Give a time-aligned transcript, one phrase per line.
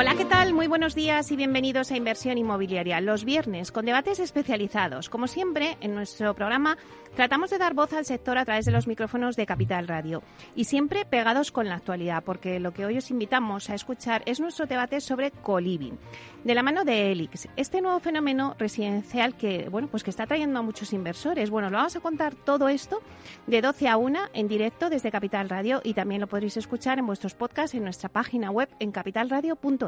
[0.00, 0.54] Hola, ¿qué tal?
[0.54, 3.00] Muy buenos días y bienvenidos a Inversión Inmobiliaria.
[3.00, 5.08] Los viernes con debates especializados.
[5.08, 6.78] Como siempre, en nuestro programa
[7.16, 10.22] tratamos de dar voz al sector a través de los micrófonos de Capital Radio
[10.54, 14.38] y siempre pegados con la actualidad, porque lo que hoy os invitamos a escuchar es
[14.38, 15.98] nuestro debate sobre coliving,
[16.44, 20.60] de la mano de Elix, este nuevo fenómeno residencial que, bueno, pues que está trayendo
[20.60, 21.50] a muchos inversores.
[21.50, 23.02] Bueno, lo vamos a contar todo esto
[23.48, 27.06] de 12 a 1 en directo desde Capital Radio y también lo podréis escuchar en
[27.06, 29.87] vuestros podcasts en nuestra página web en capitalradio.es.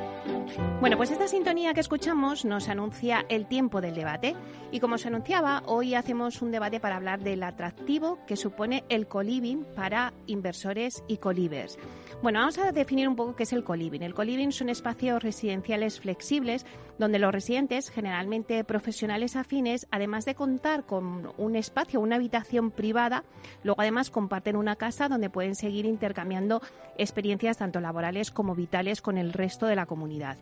[0.79, 4.35] Bueno, pues esta sintonía que escuchamos nos anuncia el tiempo del debate
[4.71, 9.07] y como se anunciaba, hoy hacemos un debate para hablar del atractivo que supone el
[9.07, 11.77] coliving para inversores y colivers.
[12.21, 14.03] Bueno, vamos a definir un poco qué es el coliving.
[14.03, 16.65] El coliving son espacios residenciales flexibles
[16.99, 23.23] donde los residentes, generalmente profesionales afines, además de contar con un espacio, una habitación privada,
[23.63, 26.61] luego además comparten una casa donde pueden seguir intercambiando
[26.97, 30.37] experiencias tanto laborales como vitales con el resto de la comunidad.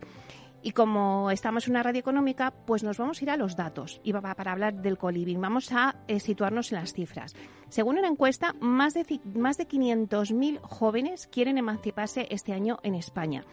[0.62, 4.00] Y como estamos en una radio económica, pues nos vamos a ir a los datos
[4.04, 5.40] y para hablar del coliving.
[5.40, 7.34] Vamos a eh, situarnos en las cifras.
[7.70, 13.44] Según una encuesta, más de, más de 500.000 jóvenes quieren emanciparse este año en España.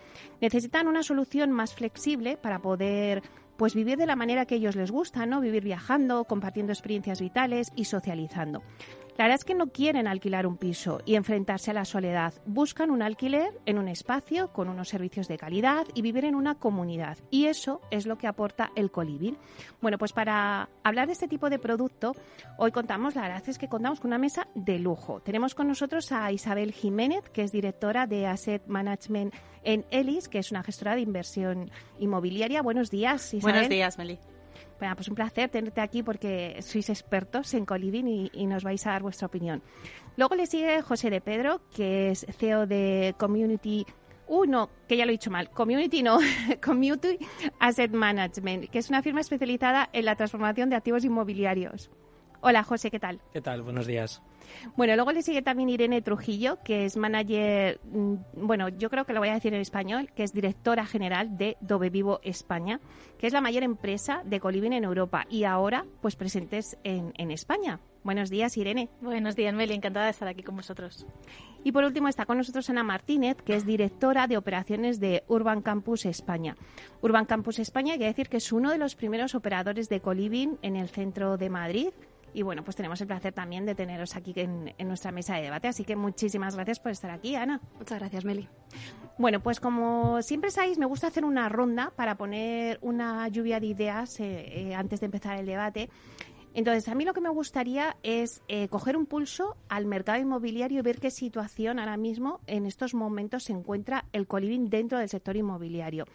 [0.42, 3.24] Necesitan una solución más flexible para poder
[3.56, 5.42] pues vivir de la manera que ellos les gusta, ¿no?
[5.42, 8.62] Vivir viajando, compartiendo experiencias vitales y socializando.
[9.18, 12.36] La verdad es que no quieren alquilar un piso y enfrentarse a la soledad.
[12.46, 16.54] Buscan un alquiler en un espacio con unos servicios de calidad y vivir en una
[16.54, 17.18] comunidad.
[17.32, 19.36] Y eso es lo que aporta el coliving.
[19.82, 22.16] Bueno, pues para hablar de este tipo de producto,
[22.58, 25.20] hoy contamos, la verdad es que contamos con una mesa de lujo.
[25.22, 29.34] Tenemos con nosotros a Isabel Jiménez, que es directora de Asset Management
[29.64, 32.62] en Elis, que es una gestora de inversión inmobiliaria.
[32.62, 33.54] Buenos días, Isabel.
[33.54, 34.20] Buenos días, Meli.
[34.80, 38.92] Bueno, pues un placer tenerte aquí porque sois expertos en coliving y, nos vais a
[38.92, 39.64] dar vuestra opinión.
[40.16, 43.86] Luego le sigue José de Pedro, que es CEO de Community
[44.28, 46.20] uno, que ya lo he dicho mal, Community no,
[46.64, 47.18] Community
[47.60, 51.90] Asset Management, que es una firma especializada en la transformación de activos inmobiliarios.
[52.42, 53.20] Hola, José, ¿qué tal?
[53.34, 53.62] ¿Qué tal?
[53.64, 54.22] Buenos días.
[54.76, 59.14] Bueno, luego le sigue también Irene Trujillo, que es manager, mm, bueno, yo creo que
[59.14, 62.80] lo voy a decir en español, que es directora general de Dove Vivo España,
[63.18, 67.32] que es la mayor empresa de coliving en Europa y ahora pues presentes en, en
[67.32, 67.80] España.
[68.08, 68.88] Buenos días, Irene.
[69.02, 69.74] Buenos días, Meli.
[69.74, 71.06] Encantada de estar aquí con vosotros.
[71.66, 75.62] Y por último está con nosotros Ana Martínez, que es directora de operaciones de Urban
[75.62, 76.56] Campus España.
[77.02, 80.78] Urban Campus España, quiere decir que es uno de los primeros operadores de coliving en
[80.78, 81.90] el centro de Madrid
[82.38, 85.70] y bueno, pues tenemos el placer también de teneros aquí en, nuestra mesa de debate.
[85.70, 87.62] Así que muchísimas gracias por estar aquí, Ana.
[87.80, 88.48] Muchas gracias, Meli.
[89.18, 93.66] Bueno, pues como siempre sabéis, me gusta hacer una ronda para poner una lluvia de
[93.66, 95.90] ideas eh, eh, antes de empezar el debate.
[96.54, 100.78] Entonces, a mí lo que me gustaría es eh, coger un pulso al mercado inmobiliario
[100.78, 105.10] y ver qué situación ahora mismo, en estos momentos, se encuentra el coliving dentro del
[105.10, 106.06] sector inmobiliario.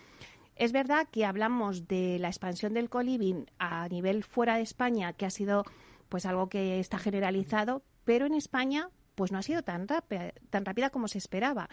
[0.55, 5.27] Es verdad que hablamos de la expansión del coliving a nivel fuera de España, que
[5.27, 5.65] ha sido
[6.13, 10.67] pues algo que está generalizado, pero en España pues no ha sido tan rápida, tan
[10.67, 11.71] rápida como se esperaba.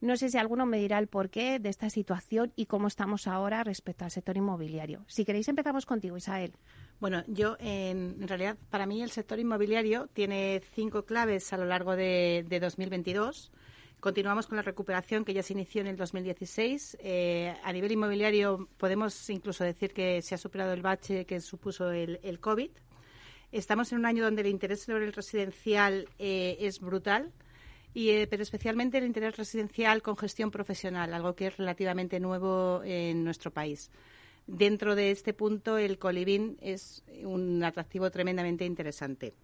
[0.00, 3.62] No sé si alguno me dirá el porqué de esta situación y cómo estamos ahora
[3.62, 5.04] respecto al sector inmobiliario.
[5.06, 6.52] Si queréis empezamos contigo, Isabel.
[6.98, 11.94] Bueno, yo en, realidad para mí el sector inmobiliario tiene cinco claves a lo largo
[11.94, 13.52] de, 2022.
[14.00, 16.98] Continuamos con la recuperación que ya se inició en el 2016.
[16.98, 21.92] Eh, a nivel inmobiliario podemos incluso decir que se ha superado el bache que supuso
[21.92, 22.70] el COVID.
[23.52, 27.32] Estamos en un año donde el interés sobre el residencial eh, es brutal,
[27.92, 32.80] y, eh, pero especialmente el interés residencial con gestión profesional, algo que es relativamente nuevo
[32.84, 33.90] en nuestro país.
[34.46, 39.34] Dentro de este punto, el coliving es un atractivo tremendamente interesante.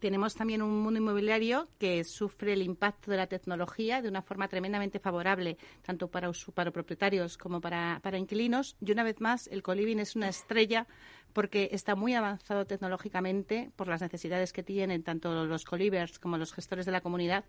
[0.00, 4.48] tenemos también un mundo inmobiliario que sufre el impacto de la tecnología de una forma
[4.48, 6.32] tremendamente favorable, tanto para,
[6.72, 8.76] propietarios como para, para inquilinos.
[8.80, 10.86] Y una vez más, el coliving es una estrella
[11.32, 16.52] porque está muy avanzado tecnológicamente por las necesidades que tienen tanto los colivers como los
[16.52, 17.44] gestores de la comunidad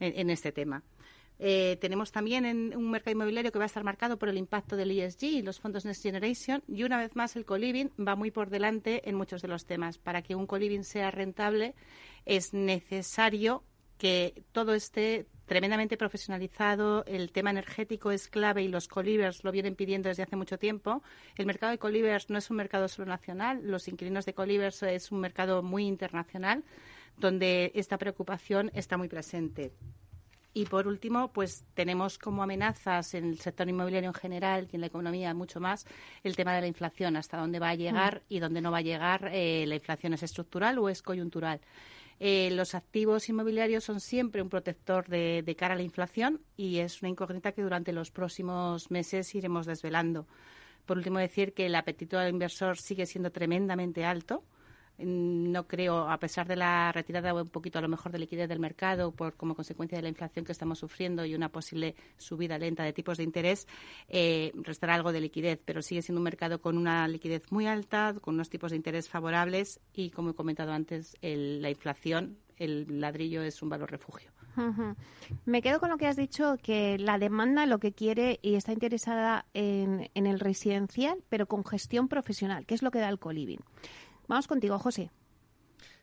[0.00, 0.82] en este tema.
[1.38, 4.76] Eh, tenemos también en un mercado inmobiliario que va a estar marcado por el impacto
[4.76, 6.62] del ESG y los fondos Next Generation.
[6.68, 9.98] Y una vez más, el coliving va muy por delante en muchos de los temas.
[9.98, 11.74] Para que un coliving sea rentable,
[12.24, 13.64] es necesario
[13.98, 17.04] que todo esté tremendamente profesionalizado.
[17.06, 21.02] El tema energético es clave y los colivers lo vienen pidiendo desde hace mucho tiempo.
[21.36, 23.60] El mercado de colivers no es un mercado solo nacional.
[23.62, 26.64] Los inquilinos de colivers es un mercado muy internacional
[27.16, 29.72] donde esta preocupación está muy presente.
[30.56, 34.82] Y por último, pues tenemos como amenazas en el sector inmobiliario en general y en
[34.82, 35.84] la economía mucho más
[36.22, 38.34] el tema de la inflación, hasta dónde va a llegar mm.
[38.34, 39.30] y dónde no va a llegar.
[39.32, 41.60] Eh, la inflación es estructural o es coyuntural.
[42.20, 46.78] Eh, los activos inmobiliarios son siempre un protector de, de, cara a la inflación y
[46.78, 50.26] es una incógnita que durante los próximos meses iremos desvelando.
[50.86, 54.44] Por último, decir que el apetito del inversor sigue siendo tremendamente alto
[54.98, 58.60] no creo, a pesar de la retirada un poquito a lo mejor de liquidez del
[58.60, 62.84] mercado por como consecuencia de la inflación que estamos sufriendo y una posible subida lenta
[62.84, 63.66] de tipos de interés,
[64.08, 68.14] eh, restará algo de liquidez, pero sigue siendo un mercado con una liquidez muy alta,
[68.20, 73.42] con unos tipos de interés favorables y, como he comentado antes, la inflación, el ladrillo
[73.42, 74.30] es un valor refugio.
[75.44, 78.72] Me quedo con lo que has dicho, que la demanda lo que quiere y está
[78.72, 83.18] interesada en, en el residencial, pero con gestión profesional, que es lo que da el
[83.18, 83.60] coliving.
[84.28, 85.10] Vamos contigo, José.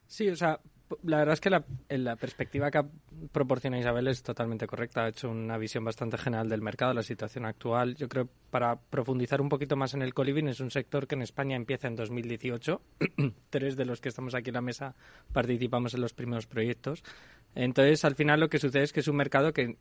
[0.08, 0.60] Sí, o sea,
[1.04, 2.84] la verdad es que la, la, perspectiva que
[3.32, 5.06] proporciona Isabel es totalmente correcta.
[5.06, 7.96] Ha hecho una visión bastante general del mercado, la situación actual.
[7.96, 11.22] Yo creo, para profundizar un poquito más en el coliving, es un sector que en
[11.22, 12.82] España empieza en 2018.
[13.50, 14.96] Tres de los que estamos aquí en la mesa
[15.32, 17.04] participamos en los primeros proyectos.
[17.56, 19.78] Entonces, al final lo que sucede es que es un mercado que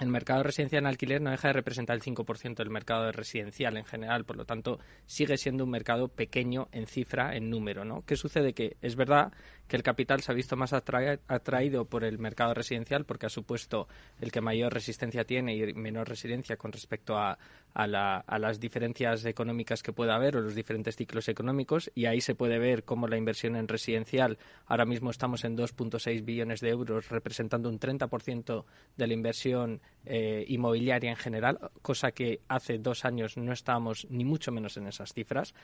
[0.00, 3.84] el mercado residencial en alquiler no deja de representar el 5% del mercado residencial en
[3.84, 8.02] general, por lo tanto sigue siendo un mercado pequeño en cifra, en número, ¿no?
[8.06, 8.54] ¿Qué sucede?
[8.54, 9.32] Que es verdad
[9.72, 13.88] que el capital se ha visto más atraído por el mercado residencial porque ha supuesto
[14.20, 17.38] el que mayor resistencia tiene y menor residencia con respecto a,
[17.74, 22.58] las diferencias económicas que pueda haber o los diferentes ciclos económicos y ahí se puede
[22.58, 24.36] ver cómo la inversión en residencial
[24.66, 28.66] ahora mismo estamos en 2.6 billones de euros representando un 30%
[28.98, 34.26] de la inversión eh, inmobiliaria en general, cosa que hace dos años no estábamos ni
[34.26, 35.54] mucho menos en esas cifras.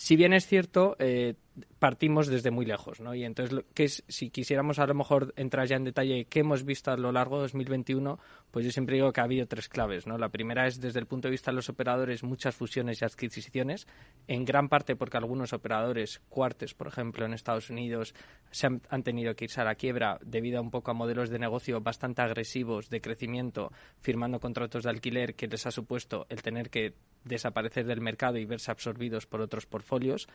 [0.00, 1.34] Si bien es cierto, eh,
[1.80, 3.16] partimos desde muy lejos, ¿no?
[3.16, 6.92] Y entonces, ¿qué si quisiéramos a lo mejor entrar ya en detalle qué hemos visto
[6.92, 8.16] a lo largo de 2021,
[8.50, 10.18] pues yo siempre digo que ha habido tres claves, ¿no?
[10.18, 13.86] La primera es desde el punto de vista de los operadores, muchas fusiones y adquisiciones,
[14.26, 18.14] en gran parte porque algunos operadores, cuartes, por ejemplo, en Estados Unidos,
[18.50, 21.30] se han, han tenido que irse a la quiebra debido a un poco a modelos
[21.30, 26.42] de negocio bastante agresivos de crecimiento, firmando contratos de alquiler que les ha supuesto el
[26.42, 26.94] tener que
[27.24, 30.28] desaparecer del mercado y verse absorbidos por otros portfolios.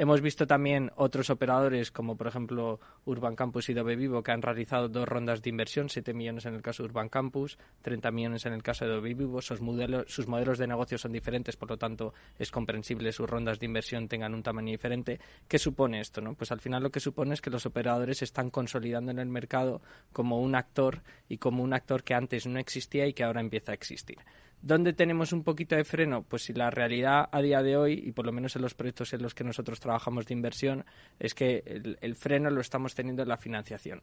[0.00, 4.42] Hemos visto también otros operadores, como por ejemplo Urban Campus y Dove Vivo, que han
[4.42, 8.46] realizado dos rondas de inversión, 7 millones en el caso de Urban Campus, 30 millones
[8.46, 9.42] en el caso de Dove Vivo.
[9.42, 14.06] Sus modelos, de negocio son diferentes, por lo tanto es comprensible sus rondas de inversión
[14.06, 15.18] tengan un tamaño diferente.
[15.48, 16.20] ¿Qué supone esto?
[16.20, 16.34] No?
[16.34, 19.82] Pues al final lo que supone es que los operadores están consolidando en el mercado
[20.12, 23.72] como un actor y como un actor que antes no existía y que ahora empieza
[23.72, 24.18] a existir.
[24.60, 26.22] ¿Dónde tenemos un poquito de freno?
[26.22, 29.12] Pues si la realidad a día de hoy, y por lo menos en los proyectos
[29.12, 30.84] en los que nosotros trabajamos de inversión,
[31.20, 31.62] es que
[32.00, 34.02] el, freno lo estamos teniendo en la financiación.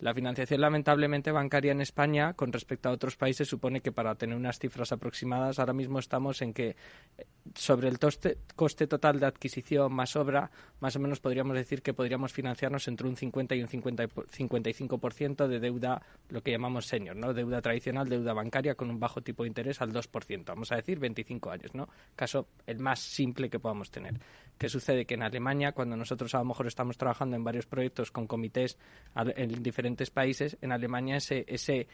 [0.00, 4.36] La financiación, lamentablemente, bancaria en España, con respecto a otros países, supone que para tener
[4.36, 6.76] unas cifras aproximadas, ahora mismo estamos en que
[7.16, 11.94] eh, sobre el coste total de adquisición más obra, más o menos podríamos decir que
[11.94, 17.16] podríamos financiarnos entre un 50 y un 50, 55% de deuda, lo que llamamos senior,
[17.16, 17.32] ¿no?
[17.32, 20.98] Deuda tradicional, deuda bancaria con un bajo tipo de interés al 2%, vamos a decir
[20.98, 21.88] 25 años, ¿no?
[22.16, 24.14] Caso el más simple que podamos tener.
[24.58, 25.06] ¿Qué sucede?
[25.06, 28.78] Que en Alemania, cuando nosotros a lo mejor estamos trabajando en varios proyectos con comités
[29.14, 31.88] en diferentes países, en Alemania ese, ese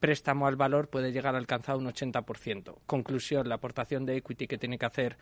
[0.00, 2.78] préstamo al valor puede llegar a alcanzar un 80%.
[2.86, 5.18] Conclusión, la aportación de equity que tiene que hacer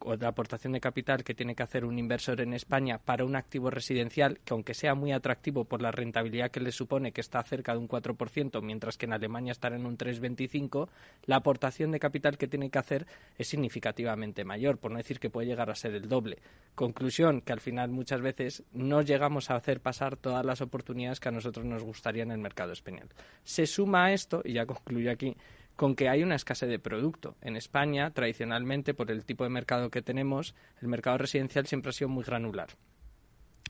[0.00, 3.36] o la aportación de capital que tiene que hacer un inversor en España para un
[3.36, 7.42] activo residencial que aunque sea muy atractivo por la rentabilidad que le supone que está
[7.42, 10.88] cerca de un 4%, mientras que en Alemania estará en un 3,25,
[11.26, 15.30] la aportación de capital que tiene que hacer es significativamente mayor, por no decir que
[15.30, 16.38] puede llegar a ser el doble.
[16.74, 21.28] Conclusión, que al final muchas veces no llegamos a hacer pasar todas las oportunidades que
[21.28, 23.08] a nosotros nos gustaría en el mercado español.
[23.42, 25.36] Se suma a esto, y ya concluyo aquí,
[25.78, 27.36] con que hay una escasez de producto.
[27.40, 31.92] En España, tradicionalmente, por el tipo de mercado que tenemos, el mercado residencial siempre ha
[31.92, 32.70] sido muy granular.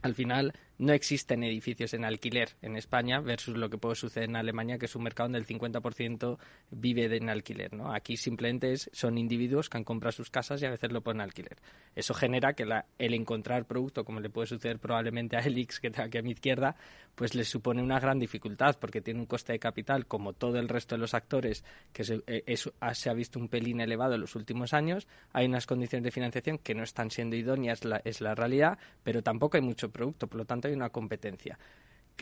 [0.01, 4.37] Al final, no existen edificios en alquiler en España versus lo que puede suceder en
[4.37, 6.37] Alemania, que es un mercado donde el 50%
[6.71, 7.73] vive en alquiler.
[7.73, 7.93] ¿no?
[7.93, 11.25] Aquí simplemente son individuos que han comprado sus casas y a veces lo ponen en
[11.25, 11.57] alquiler.
[11.95, 12.65] Eso genera que
[12.97, 16.31] el encontrar producto, como le puede suceder probablemente a Elix, que está aquí a mi
[16.31, 16.77] izquierda,
[17.13, 20.69] pues les supone una gran dificultad porque tiene un coste de capital, como todo el
[20.69, 22.55] resto de los actores, que se, eh,
[22.93, 25.09] se ha visto un pelín elevado en los últimos años.
[25.33, 29.21] Hay unas condiciones de financiación que no están siendo idóneas, la, es la realidad, pero
[29.21, 30.27] tampoco hay mucho producto.
[30.27, 31.59] Por lo tanto, hay una competencia.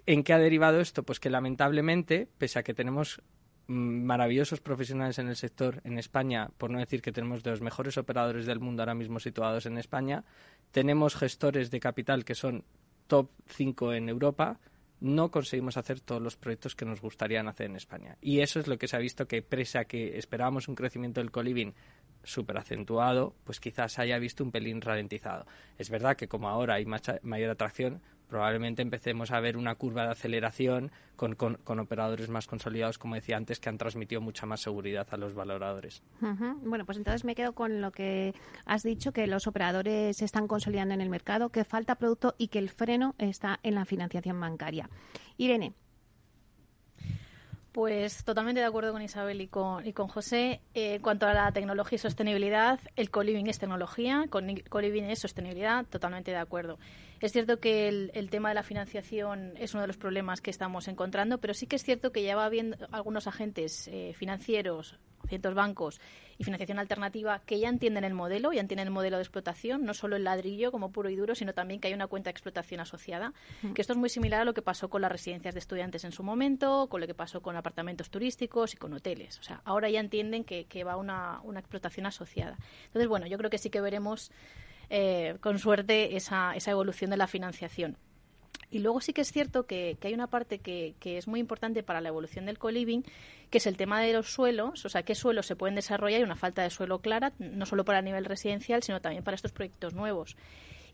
[0.06, 1.04] ¿En qué ha derivado esto?
[1.04, 3.22] Pues que lamentablemente, pese a que tenemos
[3.68, 7.62] mm, maravillosos profesionales en el sector en España, por no decir que tenemos de los
[7.62, 10.24] mejores operadores del mundo ahora mismo situados en España,
[10.72, 12.64] tenemos gestores de capital que son
[13.08, 14.60] top 5 en Europa,
[15.00, 18.18] no conseguimos hacer todos los proyectos que nos gustarían hacer en España.
[18.20, 21.22] Y eso es lo que se ha visto que, pese a que esperábamos un crecimiento
[21.22, 21.74] del coliving
[22.24, 25.46] súper acentuado, pues quizás haya visto un pelín ralentizado.
[25.78, 30.12] Es verdad que como ahora hay mayor atracción, probablemente empecemos a ver una curva de
[30.12, 35.08] aceleración con, con, operadores más consolidados, como decía antes, que han transmitido mucha más seguridad
[35.12, 36.04] a los valoradores.
[36.64, 38.34] Bueno, pues entonces me quedo con lo que
[38.66, 42.50] has dicho, que los operadores se están consolidando en el mercado, que falta producto y
[42.50, 44.90] que el freno está en la financiación bancaria.
[45.38, 45.74] Irene.
[47.78, 50.62] Pues totalmente de acuerdo con Isabel y con, y con José.
[50.74, 55.86] Eh, en cuanto a la tecnología y sostenibilidad, el co-living es tecnología, co-living es sostenibilidad,
[55.86, 56.80] totalmente de acuerdo.
[57.22, 60.88] Es cierto que el, tema de la financiación es uno de los problemas que estamos
[60.88, 65.54] encontrando, pero sí que es cierto que ya va habiendo algunos agentes eh, financieros, ciertos
[65.54, 66.00] bancos
[66.38, 69.94] y financiación alternativa que ya entienden el modelo, ya entienden el modelo de explotación, no
[69.94, 72.80] solo el ladrillo como puro y duro, sino también que hay una cuenta de explotación
[72.80, 73.34] asociada.
[73.74, 76.12] Que esto es muy similar a lo que pasó con las residencias de estudiantes en
[76.12, 79.40] su momento, con lo que pasó con apartamentos turísticos y con hoteles.
[79.40, 82.58] O sea, ahora ya entienden que, que va una, una explotación asociada.
[82.86, 84.32] Entonces, bueno, yo creo que sí que veremos
[84.90, 87.98] eh, con suerte esa, esa evolución de la financiación.
[88.70, 91.84] Y luego sí que es cierto que, hay una parte que, que, es muy importante
[91.84, 93.04] para la evolución del co-living,
[93.50, 96.24] que es el tema de los suelos, o sea, qué suelos se pueden desarrollar y
[96.24, 99.54] una falta de suelo clara, no solo para el nivel residencial, sino también para estos
[99.54, 100.36] proyectos nuevos.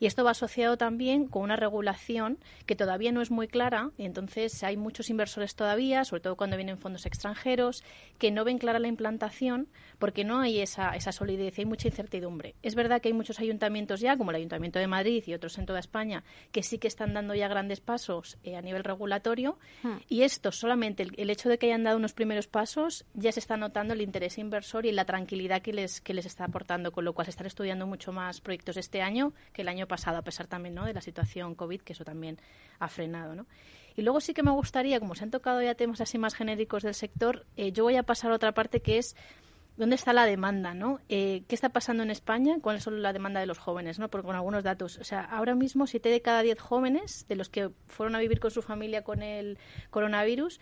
[0.04, 4.04] Y esto va asociado también con una regulación que todavía no es muy clara y
[4.04, 7.82] entonces hay muchos inversores todavía, sobre todo cuando vienen fondos extranjeros,
[8.18, 9.66] que no ven clara la implantación
[9.98, 12.54] porque no hay esa, esa solidez y hay mucha incertidumbre.
[12.62, 15.64] Es verdad que hay muchos ayuntamientos ya, como el Ayuntamiento de Madrid y otros en
[15.64, 19.96] toda España, que sí que están dando ya grandes pasos eh, a nivel regulatorio hmm.
[20.10, 23.56] y esto solamente el, hecho de que hayan dado unos primeros pasos ya se está
[23.56, 27.14] notando el interés inversor y la tranquilidad que les, que les está aportando, con lo
[27.14, 30.46] cual se están estudiando mucho más proyectos este año que el año pasado, a pesar
[30.46, 30.84] también ¿no?
[30.84, 32.38] de la situación COVID, que eso también
[32.78, 33.34] ha frenado.
[33.34, 33.46] ¿no?
[33.96, 36.82] Y luego sí que me gustaría, como se han tocado ya temas así más genéricos
[36.82, 39.16] del sector, eh, yo voy a pasar a otra parte que es
[39.76, 41.00] dónde está la demanda, ¿no?
[41.08, 42.56] Eh, ¿Qué está pasando en España?
[42.60, 44.08] ¿Cuál es la demanda de los jóvenes, no?
[44.08, 47.48] Porque con algunos datos, o sea, ahora mismo siete de cada diez jóvenes de los
[47.48, 49.58] que fueron a vivir con su familia con el
[49.90, 50.60] coronavirus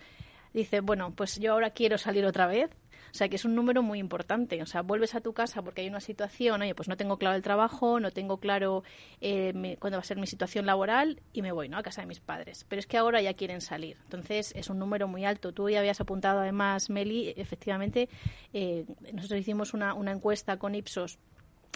[0.53, 2.69] dicen, bueno, pues yo ahora quiero salir otra vez
[3.13, 4.59] o sea, que es un número muy importante.
[4.63, 7.35] O sea, vuelves a tu casa porque hay una situación, oye, pues no tengo claro
[7.35, 8.83] el trabajo, no tengo claro
[9.21, 11.77] eh, cuándo va a ser mi situación laboral y me voy, ¿no?
[11.77, 12.65] A casa de mis padres.
[12.67, 13.97] Pero es que ahora ya quieren salir.
[14.05, 15.51] Entonces, es un número muy alto.
[15.51, 18.09] Tú ya habías apuntado además, Meli, efectivamente,
[18.51, 21.19] eh, nosotros hicimos una, una encuesta con Ipsos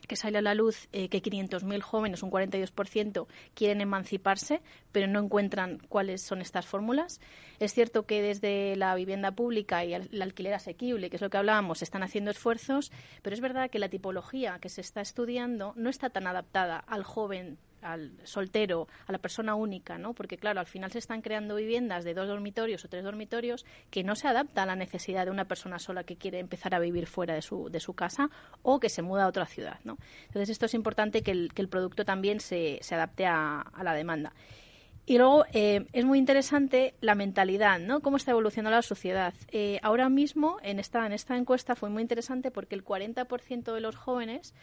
[0.08, 4.62] que sale a la luz eh, que 500.000 jóvenes, un 42%, quieren emanciparse,
[4.92, 7.20] pero no encuentran cuáles son estas fórmulas.
[7.60, 11.38] Es cierto que desde la vivienda pública y el alquiler asequible, que es lo que
[11.38, 15.90] hablábamos, están haciendo esfuerzos, pero es verdad que la tipología que se está estudiando no
[15.90, 20.14] está tan adaptada al joven al soltero, a la persona única, ¿no?
[20.14, 24.04] Porque claro, al final se están creando viviendas de dos dormitorios o tres dormitorios que
[24.04, 27.08] no se adapta a la necesidad de una persona sola que quiere empezar a vivir
[27.08, 28.30] fuera de su, de su casa
[28.62, 29.98] o que se muda a otra ciudad, ¿no?
[30.28, 33.94] Entonces esto es importante que el, que el producto también se, se adapte a, la
[33.94, 34.34] demanda.
[35.06, 38.02] Y luego eh, es muy interesante la mentalidad, ¿no?
[38.02, 39.34] Cómo está evolucionando la sociedad.
[39.50, 43.80] Eh, ahora mismo, en esta, en esta encuesta fue muy interesante porque el 40% de
[43.80, 44.54] los jóvenes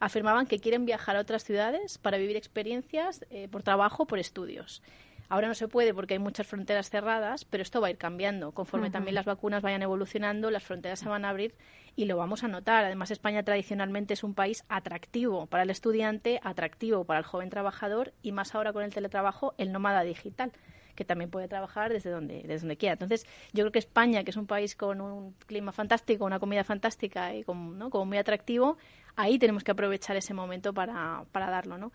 [0.00, 4.82] afirmaban que quieren viajar a otras ciudades para vivir experiencias eh, por trabajo, por estudios.
[5.28, 8.52] Ahora no se puede porque hay muchas fronteras cerradas, pero esto va a ir cambiando.
[8.52, 11.54] Conforme también las vacunas vayan evolucionando, las fronteras se van a abrir
[11.96, 12.84] y lo vamos a notar.
[12.84, 18.12] Además, España tradicionalmente es un país atractivo para el estudiante, atractivo para el joven trabajador
[18.22, 20.52] y más ahora con el teletrabajo, el nómada digital
[20.94, 22.94] que también puede trabajar desde donde, desde donde quiera.
[22.94, 26.64] Entonces, yo creo que España, que es un país con un clima fantástico, una comida
[26.64, 28.78] fantástica y como muy atractivo,
[29.16, 31.92] ahí tenemos que aprovechar ese momento para, para darlo, ¿no?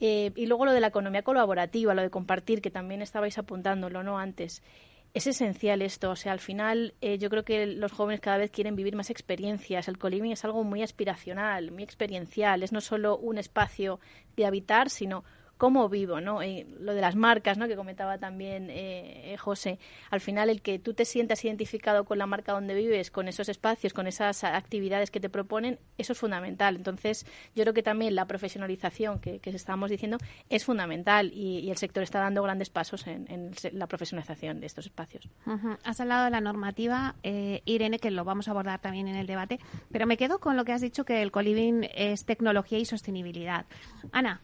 [0.00, 4.02] Eh, y luego lo de la economía colaborativa, lo de compartir, que también estabais apuntándolo,
[4.02, 4.18] ¿no?
[4.18, 4.62] Antes.
[5.12, 8.50] Es esencial esto, o sea, al final eh, yo creo que los jóvenes cada vez
[8.50, 9.86] quieren vivir más experiencias.
[9.86, 12.64] El coliving es algo muy aspiracional, muy experiencial.
[12.64, 14.00] Es no solo un espacio
[14.36, 15.22] de habitar, sino
[15.64, 16.40] cómo vivo, ¿no?
[16.78, 17.66] lo de las marcas, ¿no?
[17.66, 19.78] Que comentaba también eh, José.
[20.10, 23.48] Al final, el que tú te sientas identificado con la marca donde vives, con esos
[23.48, 26.76] espacios, con esas actividades que te proponen, eso es fundamental.
[26.76, 30.18] Entonces, yo creo que también la profesionalización que, que estábamos diciendo
[30.50, 35.30] es fundamental y, el sector está dando grandes pasos en, la profesionalización de estos espacios.
[35.82, 39.26] Has hablado de la normativa, eh, Irene, que lo vamos a abordar también en el
[39.26, 42.84] debate, pero me quedo con lo que has dicho que el coliving es tecnología y
[42.84, 43.64] sostenibilidad.
[44.12, 44.42] Ana.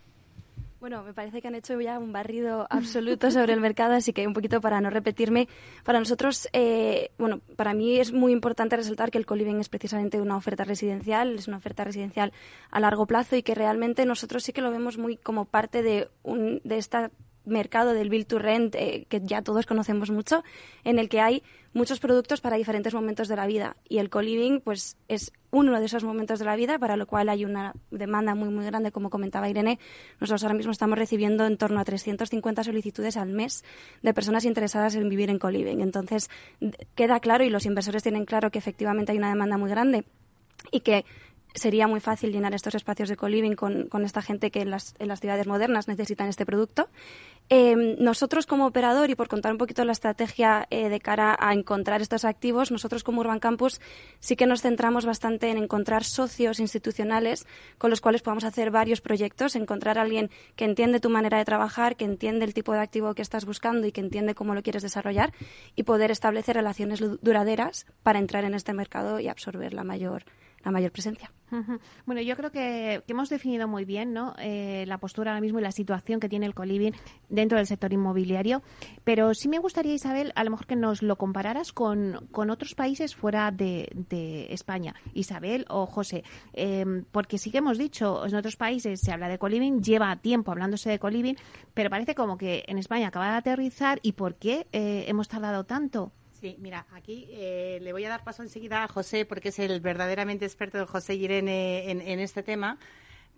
[0.80, 4.26] Bueno, me parece que han hecho ya un barrido absoluto sobre el mercado, así que
[4.26, 5.46] un poquito para no repetirme.
[5.84, 10.22] Para nosotros, eh, bueno, para mí es muy importante resaltar que el coliving es precisamente
[10.22, 12.32] una oferta residencial, es una oferta residencial
[12.70, 16.08] a largo plazo y que realmente nosotros sí que lo vemos muy como parte de,
[16.22, 17.10] un, de esta
[17.50, 20.42] mercado del build to rent eh, que ya todos conocemos mucho,
[20.84, 21.42] en el que hay
[21.72, 23.76] muchos productos para diferentes momentos de la vida.
[23.88, 27.28] Y el co-living pues es uno de esos momentos de la vida para lo cual
[27.28, 29.78] hay una demanda muy muy grande como comentaba Irene.
[30.20, 33.64] Nosotros ahora mismo estamos recibiendo en torno a 350 solicitudes al mes
[34.02, 35.80] de personas interesadas en vivir en co-living.
[35.80, 36.30] Entonces
[36.94, 40.04] queda claro y los inversores tienen claro que efectivamente hay una demanda muy grande
[40.70, 41.04] y que
[41.54, 45.46] sería muy fácil llenar estos espacios de co-living con, esta gente que en las, ciudades
[45.46, 46.88] modernas necesitan este producto.
[47.48, 51.52] Eh, nosotros como operador, y por contar un poquito la estrategia eh, de cara a
[51.52, 53.80] encontrar estos activos, nosotros como Urban Campus
[54.20, 57.46] sí que nos centramos bastante en encontrar socios institucionales
[57.78, 61.96] con los cuales podamos hacer varios proyectos, encontrar alguien que entiende tu manera de trabajar,
[61.96, 64.82] que entiende el tipo de activo que estás buscando y que entiende cómo lo quieres
[64.82, 65.32] desarrollar
[65.74, 70.24] y poder establecer relaciones duraderas para entrar en este mercado y absorber la mayor
[70.64, 71.30] la mayor presencia.
[72.06, 74.34] Bueno, yo creo que, hemos definido muy bien ¿no?
[74.38, 76.94] Eh, la postura ahora mismo y la situación que tiene el coliving
[77.28, 78.62] dentro del sector inmobiliario,
[79.02, 82.74] pero sí me gustaría, Isabel, a lo mejor que nos lo compararas con, con otros
[82.74, 83.88] países fuera de,
[84.50, 84.94] España.
[85.14, 89.38] Isabel o José, em, porque sí que hemos dicho, en otros países se habla de
[89.38, 91.36] coliving, lleva tiempo hablándose de coliving,
[91.74, 95.64] pero parece como que en España acaba de aterrizar y ¿por qué eh, hemos tardado
[95.64, 96.12] tanto?
[96.40, 99.80] Sí, mira, aquí eh, le voy a dar paso enseguida a José, porque es el
[99.80, 102.78] verdaderamente experto de José Irene en, este tema,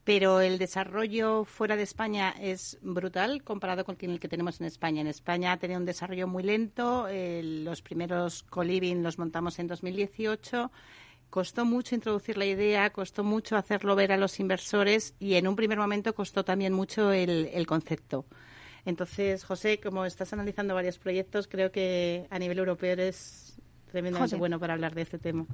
[0.05, 5.01] pero el desarrollo fuera de España es brutal comparado con el que tenemos en España.
[5.01, 10.71] En España ha tenido un desarrollo muy lento, los primeros coliving los montamos en 2018
[11.29, 15.57] costó mucho introducir la idea, costó mucho hacerlo ver a los inversores y en un
[15.57, 18.27] primer momento costó también mucho el concepto.
[18.85, 23.57] Entonces, José, como estás analizando varios proyectos, creo que a nivel europeo eres
[23.91, 25.47] tremendamente bueno para hablar de este tema.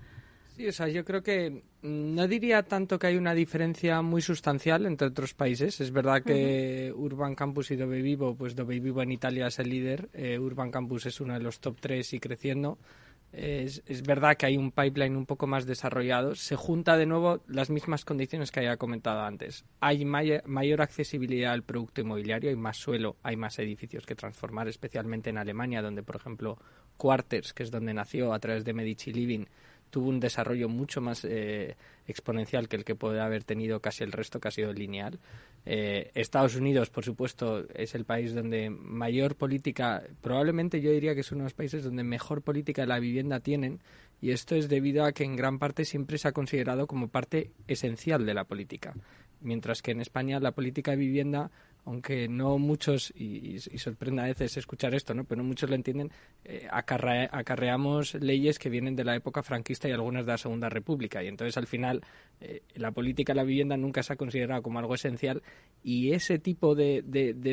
[0.59, 4.87] Sí, o sea, yo creo que no diría tanto que hay una diferencia muy sustancial
[4.87, 5.81] entre otros países.
[5.81, 9.71] Es verdad que Urban Campus y Dove Vivo, pues Dove Vivo en Italia es el
[9.71, 12.77] líder, eh, Urban Campus es uno de los top tres y creciendo.
[13.33, 16.35] Es, verdad que hay un pipeline un poco más desarrollado.
[16.35, 19.65] Se junta de nuevo las mismas condiciones que había comentado antes.
[19.81, 25.31] Hay mayor accesibilidad al producto inmobiliario, hay más suelo, hay más edificios que transformar, especialmente
[25.31, 26.59] en Alemania, donde, por ejemplo,
[26.97, 29.45] Quarters, que es donde nació a través de Medici Living,
[29.91, 34.13] tuvo un desarrollo mucho más eh, exponencial que el que puede haber tenido casi el
[34.13, 35.19] resto, que ha sido lineal.
[35.67, 41.21] Eh, Estados Unidos, por supuesto, es el país donde mayor política, probablemente yo diría que
[41.21, 43.81] es uno de los países donde mejor política de la vivienda tienen,
[44.21, 47.53] y esto es debido a que en gran parte siempre se ha considerado como parte
[47.67, 48.95] esencial de la política,
[49.41, 51.51] mientras que en España la política de vivienda
[51.89, 55.25] aunque no muchos, y, sorprende a veces escuchar esto, ¿no?
[55.25, 56.11] pero no muchos lo entienden,
[56.45, 61.25] eh, acarreamos leyes que vienen de la época franquista y algunas de la Segunda República.
[61.25, 62.03] Y entonces, al final,
[62.43, 65.43] eh, la política de la vivienda nunca se ha considerado como algo esencial
[65.83, 67.03] y ese tipo de,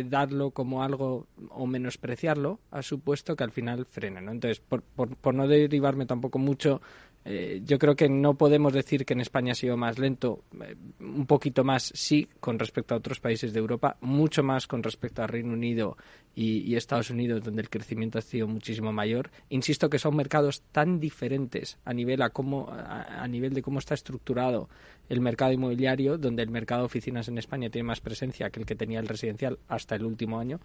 [0.09, 4.19] darlo como algo o menospreciarlo ha supuesto que al final frena.
[4.19, 4.33] ¿no?
[4.33, 6.81] Entonces, por, por no derivarme tampoco mucho
[7.27, 10.75] eh, yo creo que no podemos decir que en España ha sido más lento, eh,
[10.99, 15.23] un poquito más sí con respecto a otros países de Europa, mucho más con respecto
[15.23, 15.97] a Reino Unido
[16.35, 19.31] y, Estados Unidos, donde el crecimiento ha sido muchísimo mayor.
[19.49, 23.95] Insisto que son mercados tan diferentes a nivel, a cómo, a, nivel de cómo está
[23.95, 24.69] estructurado
[25.09, 28.65] el mercado inmobiliario, donde el mercado de oficinas en España tiene más presencia que el
[28.67, 30.59] que tenía el residencial hasta el último año,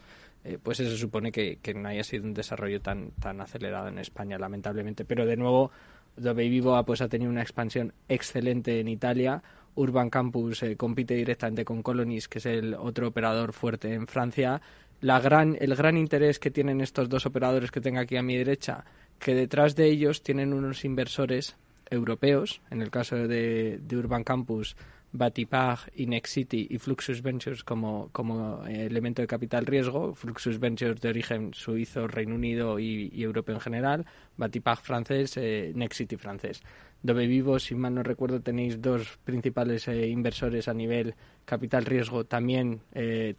[0.44, 3.98] eh, pues eso supone que, que no haya sido un desarrollo tan, tan acelerado en
[3.98, 5.04] España, lamentablemente.
[5.04, 5.70] Pero de nuevo,
[6.16, 9.42] Dove Vivo pues, ha tenido una expansión excelente en Italia.
[9.74, 14.60] Urban Campus eh, compite directamente con Colonies, que es el otro operador fuerte en Francia.
[15.00, 18.36] La gran, el gran interés que tienen estos dos operadores que tengo aquí a mi
[18.36, 18.84] derecha,
[19.18, 21.56] que detrás de ellos tienen unos inversores
[21.88, 24.76] europeos, en el caso de Urban Campus,
[25.12, 30.14] Batipag, Inexity y Fluxus Ventures como, como elemento de capital riesgo.
[30.14, 34.06] Fluxus Ventures de origen suizo, Reino Unido y, europeo en general.
[34.36, 36.62] Batipag francés, eh, Nexity francés.
[37.02, 41.14] Dove Vivo, si mal no recuerdo, tenéis dos principales eh, inversores a nivel
[41.50, 43.34] capital riesgo, también eh,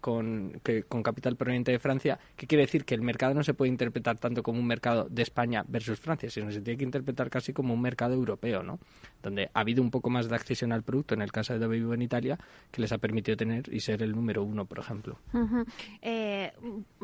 [0.00, 3.70] con, con capital proveniente de Francia, que quiere decir que el mercado no se puede
[3.70, 7.52] interpretar tanto como un mercado de España versus Francia, sino se tiene que interpretar casi
[7.52, 8.78] como un mercado europeo, ¿no?
[9.22, 11.94] Donde ha habido un poco más de accesión al producto en el caso de Vivo
[11.94, 12.38] en Italia,
[12.70, 15.18] que les ha permitido tener y ser el número uno, por ejemplo.
[16.02, 16.52] Eh,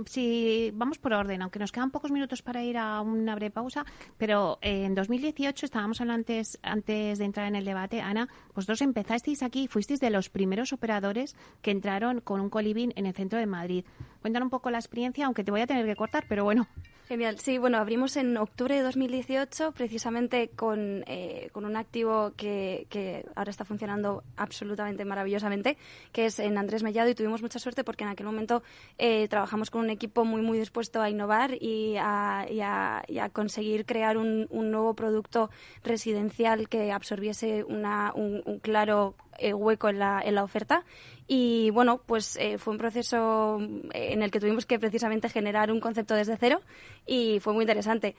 [0.07, 3.85] si vamos por orden, aunque nos quedan pocos minutos para ir a una breve pausa,
[4.19, 9.43] pero en 2018 estábamos hablando antes, antes de entrar en el debate, Ana, vosotros empezasteis
[9.43, 13.47] aquí, fuisteis de los primeros operadores que entraron con un colibín en el centro de
[13.47, 13.85] Madrid.
[14.21, 16.67] Cuéntanos un poco la experiencia, aunque te voy a tener que cortar, pero bueno.
[17.13, 17.39] Genial.
[17.39, 23.27] Sí, bueno, abrimos en octubre de 2018 precisamente con, eh, con un activo que, que,
[23.35, 25.77] ahora está funcionando absolutamente maravillosamente,
[26.11, 28.63] que es en Andrés Mellado y tuvimos mucha suerte porque en aquel momento
[28.97, 34.17] eh, trabajamos con un equipo muy, muy dispuesto a innovar y a, a, conseguir crear
[34.17, 35.51] un, un, nuevo producto
[35.85, 40.85] residencial que absorbiese una, un, un claro eh, hueco en la, en la oferta.
[41.27, 43.59] Y bueno, pues eh, fue un proceso
[43.93, 46.61] eh, en el que tuvimos que precisamente generar un concepto desde cero
[47.07, 48.17] y fue muy interesante.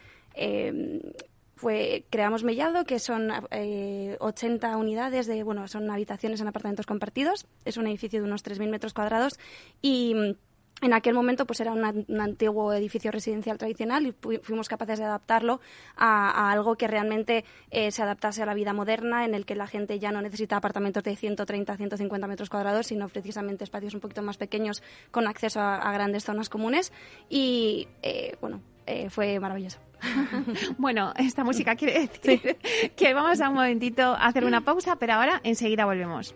[1.55, 7.45] fue, creamos Mellado, que son 80 unidades de, bueno, son habitaciones en apartamentos compartidos.
[7.65, 9.39] Es un edificio de unos 3.000 metros cuadrados
[9.81, 10.35] y
[10.83, 15.61] en aquel momento pues era un antiguo edificio residencial tradicional y fuimos capaces de adaptarlo
[15.95, 19.67] a, algo que realmente eh, se adaptase a la vida moderna, en el que la
[19.67, 24.21] gente ya no necesita apartamentos de 130, 150 metros cuadrados, sino precisamente espacios un poquito
[24.21, 26.91] más pequeños con acceso a, grandes zonas comunes.
[27.29, 29.79] Y eh, bueno, eh, fue maravilloso.
[30.77, 32.57] bueno, esta música quiere decir
[32.95, 36.35] que vamos a un momentito a hacer una pausa, pero ahora enseguida volvemos.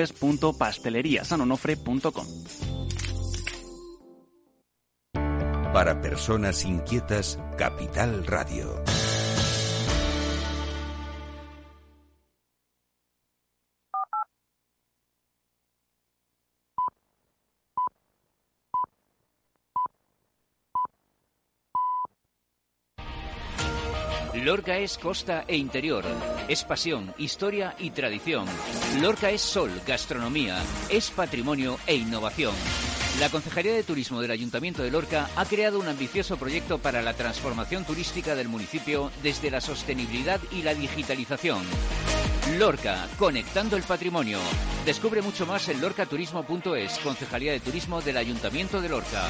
[0.07, 2.25] www.pasteleriasanonofre.com.
[5.73, 8.83] Para personas inquietas, Capital Radio.
[24.43, 26.03] Lorca es costa e interior,
[26.47, 28.47] es pasión, historia y tradición.
[28.99, 30.57] Lorca es sol, gastronomía,
[30.89, 32.55] es patrimonio e innovación.
[33.19, 37.13] La Concejalía de Turismo del Ayuntamiento de Lorca ha creado un ambicioso proyecto para la
[37.13, 41.61] transformación turística del municipio desde la sostenibilidad y la digitalización.
[42.57, 44.39] Lorca, conectando el patrimonio.
[44.85, 49.29] Descubre mucho más en lorcaturismo.es, Concejalía de Turismo del Ayuntamiento de Lorca.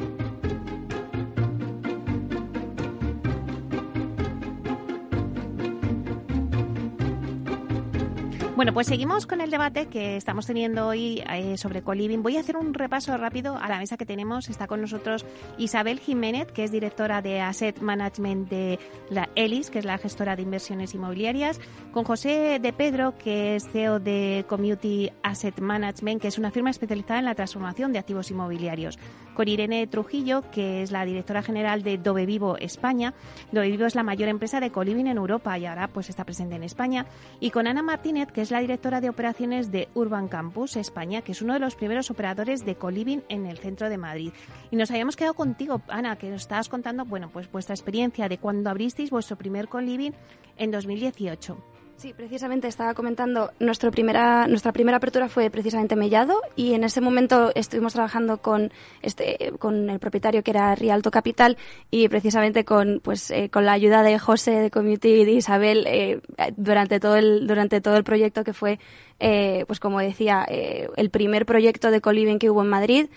[8.61, 12.21] Bueno, pues seguimos con el debate que estamos teniendo hoy eh, sobre coliving.
[12.21, 14.49] Voy a hacer un repaso rápido a la mesa que tenemos.
[14.49, 15.25] Está con nosotros
[15.57, 18.77] Isabel Jiménez, que es directora de Asset Management de
[19.09, 21.59] la ELIS, que es la gestora de inversiones inmobiliarias.
[21.91, 26.69] Con José de Pedro, que es CEO de Community Asset Management, que es una firma
[26.69, 28.99] especializada en la transformación de activos inmobiliarios.
[29.33, 33.15] Con Irene Trujillo, que es la directora general de Dove Vivo España.
[33.51, 36.57] Dove Vivo es la mayor empresa de coliving en Europa y ahora pues está presente
[36.57, 37.07] en España.
[37.39, 41.31] Y con Ana Martínez, que es la directora de operaciones de Urban Campus España, que
[41.31, 44.33] es uno de los primeros operadores de coliving en el centro de Madrid.
[44.69, 48.37] Y nos habíamos quedado contigo, Ana, que nos estabas contando, bueno, pues vuestra experiencia de
[48.37, 50.13] cuando abristeis vuestro primer coliving
[50.57, 51.80] en 2018.
[51.97, 56.99] Sí, precisamente estaba comentando, nuestro primera, nuestra primera apertura fue precisamente Mellado y en ese
[56.99, 58.71] momento estuvimos trabajando con,
[59.03, 61.57] este, con el propietario que era Rialto Capital
[61.91, 65.85] y precisamente con, pues, eh, con la ayuda de José, de Community y de Isabel
[65.85, 66.21] eh,
[66.57, 68.79] durante, todo el, durante todo el proyecto que fue,
[69.19, 73.09] eh, pues como decía, el primer proyecto de coliving que hubo en Madrid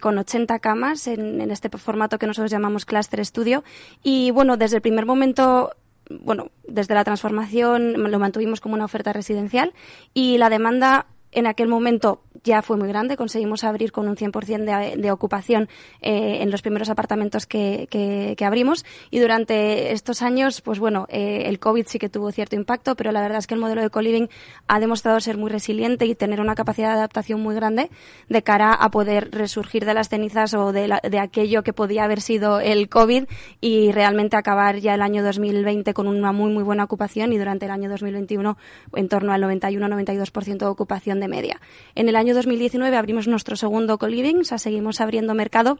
[0.00, 3.64] con 80 camas en, en este formato que nosotros llamamos Cluster Studio.
[4.04, 5.72] Y bueno, desde el primer momento
[6.10, 9.72] bueno, desde la transformación lo mantuvimos como una oferta residencial
[10.12, 14.64] y la demanda en aquel momento ya fue muy grande, conseguimos abrir con un 100%
[14.64, 15.68] de, de ocupación
[16.00, 21.42] eh, en los primeros apartamentos que, que, abrimos y durante estos años, pues bueno, eh,
[21.46, 23.90] el COVID sí que tuvo cierto impacto, pero la verdad es que el modelo de
[23.90, 24.28] co-living
[24.66, 27.90] ha demostrado ser muy resiliente y tener una capacidad de adaptación muy grande
[28.28, 32.20] de cara a poder resurgir de las cenizas o de, de aquello que podía haber
[32.20, 33.24] sido el COVID
[33.60, 37.66] y realmente acabar ya el año 2020 con una muy, muy buena ocupación y durante
[37.66, 38.56] el año 2021
[38.94, 41.60] en torno al 91-92% de ocupación de media.
[41.94, 45.78] En el año 2019 abrimos nuestro segundo co-living, o sea, seguimos abriendo mercado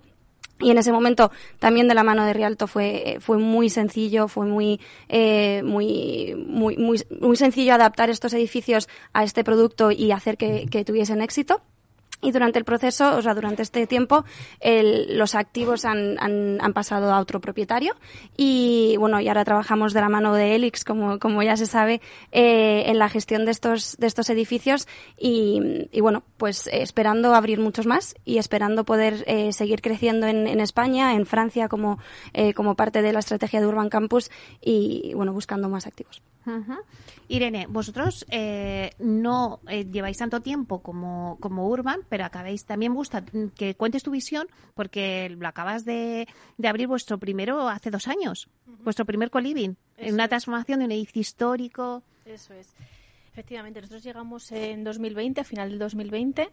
[0.61, 4.47] y en ese momento también de la mano de Rialto fue, fue muy sencillo, fue
[4.47, 10.37] muy, eh, muy, muy, muy, muy, sencillo adaptar estos edificios a este producto y hacer
[10.37, 11.63] que, que tuviesen éxito.
[12.23, 14.25] Y durante el proceso, o sea, durante este tiempo,
[14.61, 17.95] el, los activos han, han, pasado a otro propietario
[18.37, 22.01] y, bueno, y ahora trabajamos de la mano de Elix, como, como ya se sabe,
[22.31, 24.87] eh, en la gestión de estos, de estos edificios
[25.19, 31.15] y, bueno, pues esperando abrir muchos más y esperando poder eh, seguir creciendo en, España,
[31.15, 31.99] en Francia, como,
[32.35, 34.31] eh, como parte de la estrategia de Urban Campus
[34.61, 36.23] y, bueno, buscando más activos.
[37.31, 43.25] Irene, vosotros eh, no eh, lleváis tanto tiempo como, como Urban, pero acabáis, también gusta
[43.55, 46.27] que cuentes tu visión, porque lo acabas de,
[46.59, 48.49] de abrir vuestro primero hace dos años,
[48.83, 52.03] vuestro primer coliving, en una transformación de un edificio histórico.
[52.27, 52.75] Eso es.
[53.33, 56.49] Efectivamente, nosotros llegamos en 2020, a final del 2020,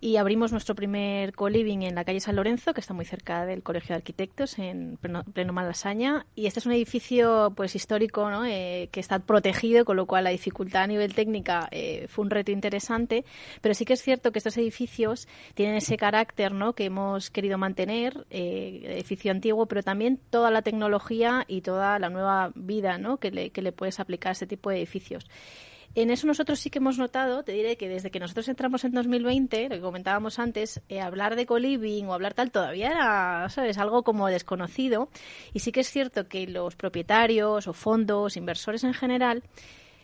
[0.00, 3.64] y abrimos nuestro primer co-living en la calle San Lorenzo, que está muy cerca del
[3.64, 6.26] Colegio de Arquitectos, en pleno, pleno Malasaña.
[6.36, 8.44] Y este es un edificio pues histórico ¿no?
[8.44, 12.30] eh, que está protegido, con lo cual la dificultad a nivel técnica eh, fue un
[12.30, 13.24] reto interesante.
[13.60, 16.74] Pero sí que es cierto que estos edificios tienen ese carácter ¿no?
[16.74, 22.08] que hemos querido mantener, eh, edificio antiguo, pero también toda la tecnología y toda la
[22.08, 23.16] nueva vida ¿no?
[23.16, 25.26] que, le, que le puedes aplicar a este tipo de edificios.
[25.94, 28.92] En eso nosotros sí que hemos notado, te diré que desde que nosotros entramos en
[28.92, 33.78] 2020, lo que comentábamos antes, eh, hablar de coliving o hablar tal todavía era, ¿sabes?,
[33.78, 35.08] algo como desconocido.
[35.52, 39.42] Y sí que es cierto que los propietarios o fondos, inversores en general,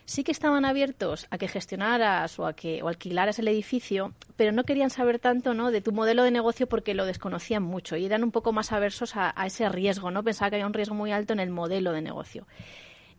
[0.05, 4.51] sí que estaban abiertos a que gestionaras o a que o alquilaras el edificio, pero
[4.51, 5.71] no querían saber tanto ¿no?
[5.71, 9.15] de tu modelo de negocio porque lo desconocían mucho y eran un poco más aversos
[9.15, 10.23] a, a ese riesgo, ¿no?
[10.23, 12.45] Pensaba que había un riesgo muy alto en el modelo de negocio.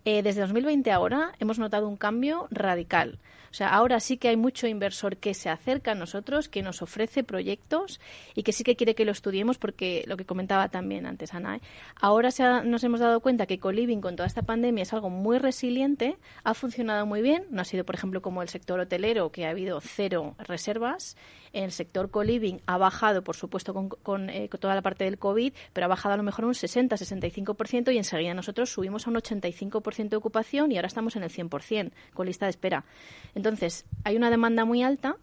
[0.09, 3.19] Eh, desde 2020 ahora hemos notado un cambio radical.
[3.51, 6.81] O sea, ahora sí que hay mucho inversor que se acerca a nosotros, que nos
[6.81, 8.01] ofrece proyectos
[8.37, 11.57] y que sí que quiere que lo estudiemos porque lo que comentaba también antes Ana,
[11.57, 11.61] ¿eh?
[12.01, 15.11] ahora se ha, nos hemos dado cuenta que Coliving con toda esta pandemia es algo
[15.11, 19.33] muy resiliente, ha funcionado muy bien, no ha sido por ejemplo como el sector hotelero
[19.33, 21.17] que ha habido cero reservas,
[21.65, 25.19] el sector co-living ha bajado, por supuesto, con, con, eh, con, toda la parte del
[25.19, 29.17] COVID, pero ha bajado a lo mejor un 60-65% y enseguida nosotros subimos a un
[29.17, 32.85] 85% de ocupación y ahora estamos en el 100% con lista de espera.
[33.35, 35.17] Entonces, hay una demanda muy alta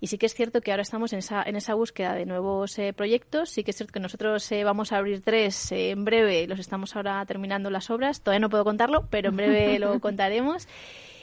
[0.00, 2.78] Y sí que es cierto que ahora estamos en esa, en esa búsqueda de nuevos
[2.78, 3.50] eh, proyectos.
[3.50, 6.46] Sí que es cierto que nosotros eh, vamos a abrir tres eh, en breve.
[6.46, 8.20] Los estamos ahora terminando las obras.
[8.20, 10.68] Todavía no puedo contarlo, pero en breve lo contaremos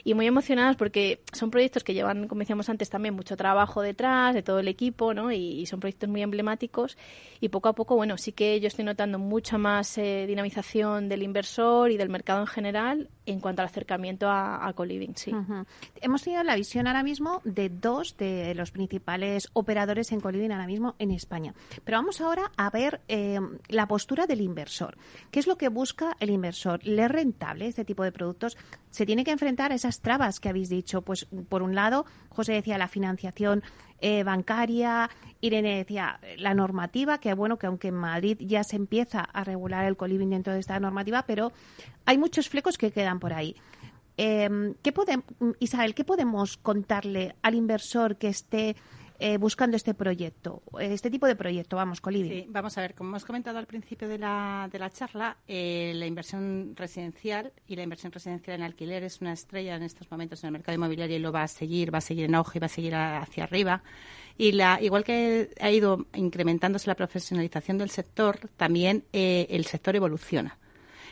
[0.06, 4.36] y muy emocionadas porque son proyectos que llevan, como decíamos antes, también mucho trabajo detrás
[4.36, 5.32] de todo el equipo, ¿no?
[5.32, 6.96] Y, son proyectos muy emblemáticos
[7.41, 11.24] y poco a poco, bueno, sí que yo estoy notando mucha más eh, dinamización del
[11.24, 15.32] inversor y del mercado en general en cuanto al acercamiento a, a Coliving, sí.
[16.00, 20.68] Hemos tenido la visión ahora mismo de dos de los principales operadores en Coliving ahora
[20.68, 21.56] mismo en España.
[21.84, 23.39] Pero vamos ahora a ver eh,
[23.70, 24.98] la postura del inversor.
[25.32, 26.86] ¿Qué es lo que busca el inversor?
[26.86, 28.56] ¿Le es rentable este tipo de productos?
[28.96, 31.02] Se tiene que enfrentar a esas trabas que habéis dicho?
[31.02, 33.62] Pues por un lado, José decía la financiación
[34.00, 35.10] eh, bancaria,
[35.42, 39.84] Irene decía la normativa, que bueno, que aunque en Madrid ya se empieza a regular
[39.84, 41.52] el coliving dentro de esta normativa, pero
[42.06, 43.58] hay muchos flecos que quedan por ahí.
[44.16, 44.94] ¿qué
[45.60, 48.78] Isabel, ¿qué podemos contarle al inversor que esté
[49.19, 52.41] eh, buscando este proyecto, este tipo de proyecto, vamos, Colibri.
[52.41, 55.93] Sí, vamos a ver, como hemos comentado al principio de la, de la charla, eh,
[55.95, 60.43] la inversión residencial y la inversión residencial en alquiler es una estrella en estos momentos
[60.43, 62.60] en el mercado inmobiliario y lo va a seguir, va a seguir en auge y
[62.60, 63.84] va a seguir hacia arriba.
[64.38, 69.95] Y la, igual que ha ido incrementándose la profesionalización del sector, también eh, el sector
[69.95, 70.58] evoluciona.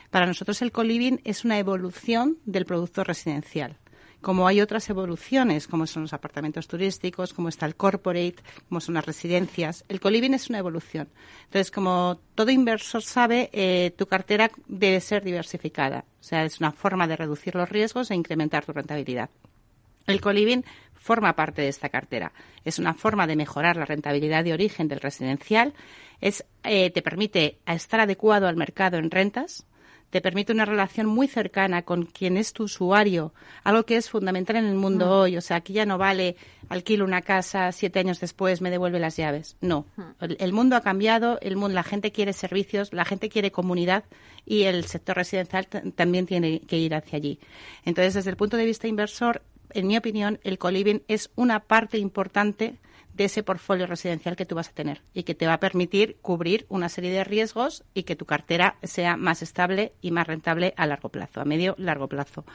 [0.09, 3.77] Para nosotros el coliving es una evolución del producto residencial
[4.23, 8.95] como hay otras evoluciones, como son los apartamentos turísticos, como está el corporate, como son
[8.95, 9.85] las residencias.
[9.89, 11.09] El coliving es una evolución.
[11.43, 16.05] Entonces, como todo inversor sabe, eh, tu cartera debe ser diversificada.
[16.19, 19.29] O sea, es una forma de reducir los riesgos e incrementar tu rentabilidad.
[20.07, 22.31] El coliving forma parte de esta cartera.
[22.63, 25.73] Es una forma de mejorar la rentabilidad de origen del residencial.
[26.21, 29.65] Es, eh, te permite estar adecuado al mercado en rentas,
[30.13, 34.57] te permite una relación muy cercana con quien es tu usuario, algo que es fundamental
[34.57, 35.09] en el mundo mm.
[35.09, 35.37] hoy.
[35.37, 36.35] O sea, aquí ya no vale
[36.69, 39.57] alquilo una casa, siete años después me devuelve las llaves.
[39.59, 40.03] No, mm.
[40.37, 44.03] el, mundo ha cambiado, el mundo, la gente quiere servicios, la gente quiere comunidad
[44.45, 47.39] y el sector residencial también tiene que ir hacia allí.
[47.83, 51.97] Entonces, desde el punto de vista inversor, en mi opinión, el coliving es una parte
[51.97, 52.75] importante
[53.13, 56.17] de ese portfolio residencial que tú vas a tener y que te va a permitir
[56.21, 60.73] cubrir una serie de riesgos y que tu cartera sea más estable y más rentable
[60.77, 62.45] a largo plazo, a medio largo plazo.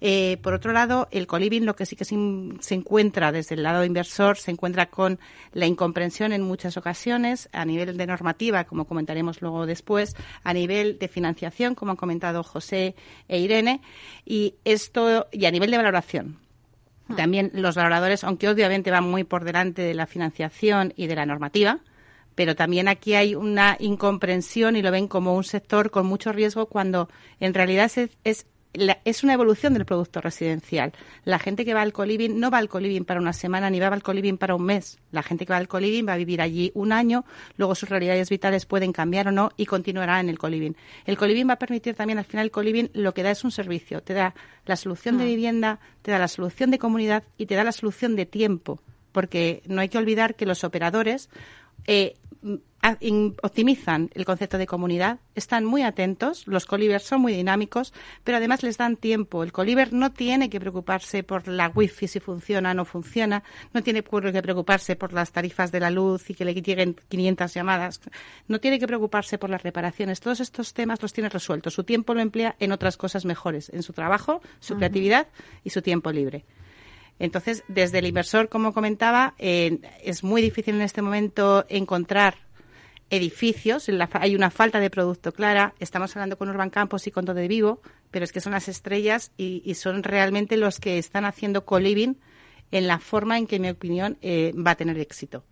[0.00, 2.16] Eh, por otro lado, el coliving lo que sí que se,
[2.60, 5.18] se, encuentra desde el lado inversor, se encuentra con
[5.52, 10.14] la incomprensión en muchas ocasiones a nivel de normativa, como comentaremos luego después,
[10.44, 12.94] a nivel de financiación, como han comentado José
[13.28, 13.80] e Irene,
[14.24, 16.45] y esto y a nivel de valoración.
[17.14, 21.26] También los valoradores, aunque obviamente van muy por delante de la financiación y de la
[21.26, 21.80] normativa,
[22.34, 26.66] pero también aquí hay una incomprensión y lo ven como un sector con mucho riesgo
[26.66, 28.46] cuando en realidad es, es
[29.04, 30.92] es una evolución del producto residencial.
[31.24, 33.88] La gente que va al coliving no va al coliving para una semana ni va
[33.88, 34.98] al coliving para un mes.
[35.10, 37.24] La gente que va al coliving va a vivir allí un año,
[37.56, 40.76] luego sus realidades vitales pueden cambiar o no y continuará en el coliving.
[41.04, 43.50] El coliving va a permitir también, al final, el coliving lo que da es un
[43.50, 44.02] servicio.
[44.02, 44.34] Te da
[44.66, 45.28] la solución de ah.
[45.28, 48.80] vivienda, te da la solución de comunidad y te da la solución de tiempo.
[49.12, 51.30] Porque no hay que olvidar que los operadores
[51.86, 52.14] eh,
[53.42, 58.62] optimizan el concepto de comunidad, están muy atentos, los colivers son muy dinámicos, pero además
[58.62, 59.42] les dan tiempo.
[59.42, 63.82] El coliver no tiene que preocuparse por la wifi si funciona o no funciona, no
[63.82, 68.00] tiene que preocuparse por las tarifas de la luz y que le lleguen 500 llamadas,
[68.46, 70.20] no tiene que preocuparse por las reparaciones.
[70.20, 71.74] Todos estos temas los tiene resueltos.
[71.74, 75.26] Su tiempo lo emplea en otras cosas mejores, en su trabajo, su creatividad
[75.64, 76.44] y su tiempo libre.
[77.18, 82.36] Entonces, desde el inversor, como comentaba, eh, es muy difícil en este momento encontrar
[83.10, 85.74] edificios, hay una falta de producto clara.
[85.78, 88.68] Estamos hablando con Urban Campos y con Todo de Vivo, pero es que son las
[88.68, 92.14] estrellas y, son realmente los que están haciendo co-living
[92.72, 95.44] en la forma en que, en mi opinión, eh, va a tener éxito.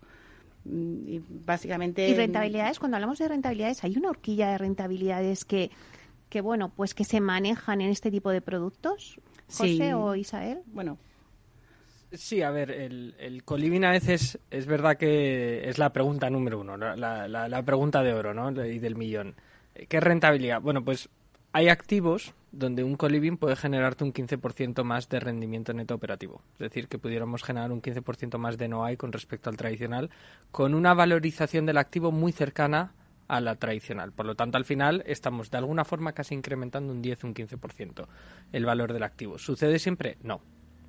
[0.65, 2.09] Mm, y básicamente.
[2.09, 2.79] ¿Y rentabilidades?
[2.79, 5.71] Cuando hablamos de rentabilidades, ¿hay una horquilla de rentabilidades que,
[6.29, 9.19] que bueno, pues que se manejan en este tipo de productos?
[9.47, 10.59] José o Isael.
[10.65, 10.97] Bueno,
[12.17, 13.43] Sí, a ver, el, el
[13.83, 16.95] a veces es verdad que es la pregunta número uno, la,
[17.27, 18.51] la, pregunta de oro ¿no?
[18.65, 19.35] y del millón.
[19.89, 20.61] ¿Qué rentabilidad?
[20.61, 21.09] Bueno, pues
[21.51, 26.41] hay activos donde un coliving puede generarte un 15% más de rendimiento neto operativo.
[26.53, 30.09] Es decir, que pudiéramos generar un 15% más de NOI con respecto al tradicional,
[30.51, 32.93] con una valorización del activo muy cercana
[33.27, 34.13] a la tradicional.
[34.13, 38.07] Por lo tanto, al final estamos de alguna forma casi incrementando un 10, un 15%
[38.53, 39.37] el valor del activo.
[39.37, 40.17] ¿Sucede siempre?
[40.21, 40.41] No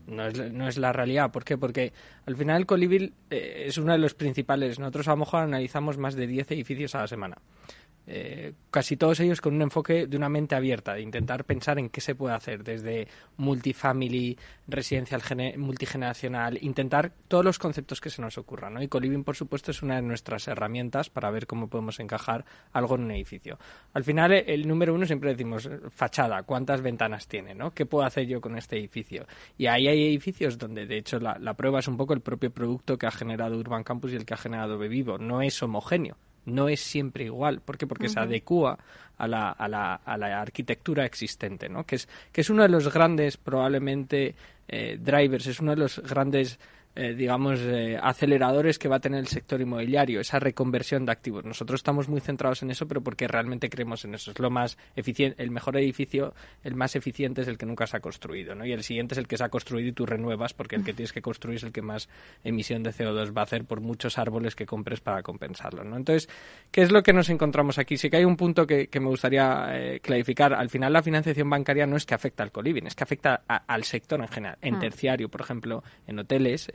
[0.07, 1.31] no es, no es la realidad.
[1.31, 1.59] ¿Por qué?
[1.59, 1.93] Porque
[2.27, 4.79] al final el Colivil eh, es uno de los principales.
[4.79, 7.39] Nosotros a lo mejor analizamos más de 10 edificios a la semana.
[8.07, 11.89] Eh, casi todos ellos con un enfoque de una mente abierta, de intentar pensar en
[11.89, 14.39] qué se puede hacer, desde multifamily,
[14.69, 15.23] residencial
[15.57, 18.75] multigeneracional, intentar todos los conceptos que se nos ocurran.
[18.75, 18.83] ¿no?
[18.83, 22.95] Y Coliving, por supuesto, es una de nuestras herramientas para ver cómo podemos encajar algo
[22.95, 23.59] en un edificio.
[23.93, 27.73] Al final, el número uno siempre decimos fachada, cuántas ventanas tiene, ¿no?
[27.73, 29.27] ¿Qué puedo hacer yo con este edificio?
[29.59, 32.99] Y ahí hay edificios donde, de hecho, la, prueba es un poco el propio producto
[32.99, 35.19] que ha generado Urban Campus y el que ha generado Bevivo.
[35.19, 36.17] No es homogéneo
[36.47, 37.61] no es siempre igual.
[37.61, 37.87] ¿Por qué?
[37.87, 38.79] Porque se adecua
[39.19, 41.85] a la, a, la, a la, arquitectura existente, ¿no?
[41.85, 44.35] Que es, que es uno de los grandes, probablemente,
[44.69, 46.59] eh, drivers, es uno de los grandes
[46.97, 51.45] eh, digamos, eh, aceleradores que va a tener el sector inmobiliario, esa reconversión de activos.
[51.45, 54.31] Nosotros estamos muy centrados en eso, pero porque realmente creemos en eso.
[54.31, 56.33] Es lo más eficiente, el mejor edificio,
[56.65, 58.65] el más eficiente es el que nunca se ha construido, ¿no?
[58.65, 60.95] Y el siguiente es el que se ha construido y tú renuevas, porque el que
[60.95, 62.09] tienes que construir es el que más
[62.43, 65.99] emisión de CO2 va a hacer por muchos árboles que compres para compensarlo, ¿no?
[65.99, 66.31] Entonces,
[66.71, 67.99] ¿qué es lo que nos encontramos aquí?
[67.99, 70.55] Sí que hay un punto que, me gustaría eh, clarificar.
[70.55, 73.85] Al final, la financiación bancaria no es que afecta al coliving, es que afecta al
[73.85, 74.57] sector en general.
[74.63, 76.71] En terciario, por ejemplo, en hoteles,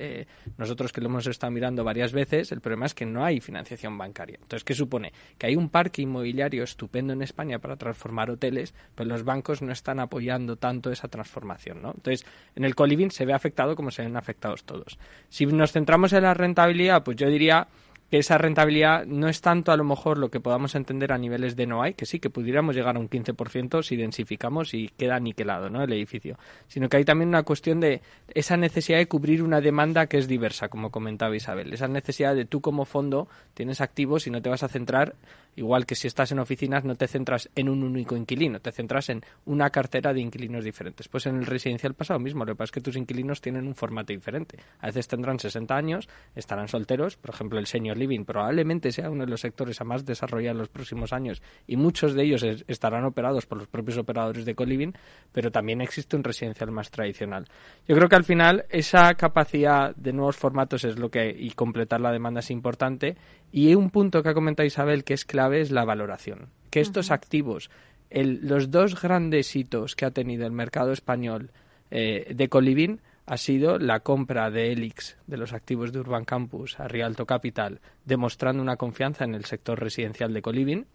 [0.57, 3.97] nosotros que lo hemos estado mirando varias veces, el problema es que no hay financiación
[3.97, 4.37] bancaria.
[4.41, 5.13] Entonces, ¿qué supone?
[5.37, 9.71] Que hay un parque inmobiliario estupendo en España para transformar hoteles, pero los bancos no
[9.71, 11.93] están apoyando tanto esa transformación, ¿no?
[11.95, 14.97] Entonces, en el coliving se ve afectado como se ven afectados todos.
[15.29, 17.67] Si nos centramos en la rentabilidad, pues yo diría
[18.11, 21.55] que esa rentabilidad no es tanto a lo mejor lo que podamos entender a niveles
[21.55, 25.15] de no hay, que sí, que pudiéramos llegar a un 15% si densificamos y queda
[25.15, 25.81] aniquilado ¿no?
[25.81, 26.37] el edificio,
[26.67, 28.01] sino que hay también una cuestión de
[28.33, 32.43] esa necesidad de cubrir una demanda que es diversa, como comentaba Isabel, esa necesidad de
[32.43, 35.15] tú como fondo tienes activos y no te vas a centrar,
[35.55, 39.09] igual que si estás en oficinas, no te centras en un único inquilino, te centras
[39.09, 41.07] en una cartera de inquilinos diferentes.
[41.07, 43.75] Pues en el residencial pasado mismo, lo que pasa es que tus inquilinos tienen un
[43.75, 44.57] formato diferente.
[44.79, 49.25] A veces tendrán 60 años, estarán solteros, por ejemplo, el señor living probablemente sea uno
[49.25, 53.05] de los sectores a más desarrollar en los próximos años y muchos de ellos estarán
[53.05, 54.93] operados por los propios operadores de co-living,
[55.31, 57.45] pero también existe un residencial más tradicional.
[57.87, 62.01] Yo creo que al final esa capacidad de nuevos formatos es lo que y completar
[62.01, 63.17] la demanda es importante
[63.51, 66.49] y un punto que ha comentado Isabel que es clave es la valoración.
[66.69, 67.69] Que estos activos,
[68.09, 71.51] los dos grandes hitos que ha tenido el mercado español
[71.89, 76.79] eh, de co-living ha sido la compra de Elix de los activos de Urban Campus
[76.79, 80.85] a Rialto Capital, demostrando una confianza en el sector residencial de Coliving,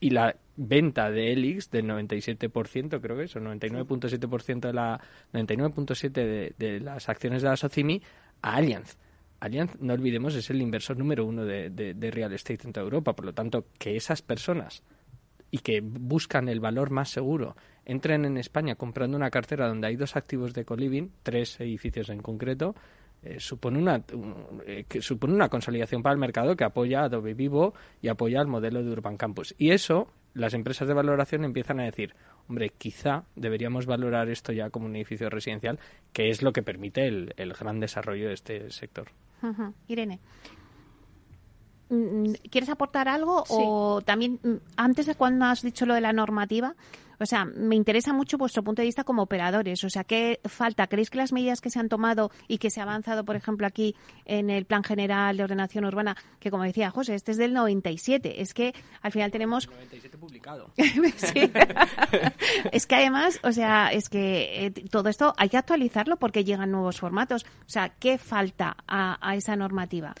[0.00, 5.00] y la venta de Elix del 97%, creo que es, o 99.7% de la
[5.32, 8.02] 99.7 de, de, las acciones de la Socimi
[8.42, 8.96] a Allianz.
[9.44, 13.14] Allianz, no olvidemos, es el inversor número uno de, real estate en toda Europa.
[13.14, 14.82] Por lo tanto, que esas personas
[15.50, 19.96] y que buscan el valor más seguro entren en España comprando una cartera donde hay
[19.96, 22.74] dos activos de coliving, tres edificios en concreto,
[23.22, 24.02] eh, supone, una,
[24.66, 28.40] eh, que supone una consolidación para el mercado que apoya a Adobe Vivo y apoya
[28.40, 29.54] al modelo de Urban Campus.
[29.56, 32.14] Y eso, las empresas de valoración empiezan a decir,
[32.48, 35.78] hombre, quizá deberíamos valorar esto ya como un edificio residencial,
[36.12, 39.08] que es lo que permite el, gran desarrollo de este sector.
[39.88, 40.20] Irene.
[41.90, 43.44] Mm, ¿Quieres aportar algo?
[43.48, 46.74] O también, mm, antes de cuando has dicho lo de la normativa,
[47.18, 49.82] o sea, me interesa mucho vuestro punto de vista como operadores.
[49.84, 50.86] O sea, ¿qué falta?
[50.86, 53.66] ¿Creéis que las medidas que se han tomado y que se ha avanzado, por ejemplo,
[53.66, 53.94] aquí
[54.24, 58.42] en el Plan General de Ordenación Urbana, que como decía José, este es del 97,
[58.42, 59.68] es que al final tenemos...
[59.68, 60.70] 97 publicado.
[60.76, 61.50] sí.
[62.72, 66.70] es que además, o sea, es que eh, todo esto hay que actualizarlo porque llegan
[66.70, 67.44] nuevos formatos.
[67.44, 70.14] O sea, ¿qué falta a esa normativa?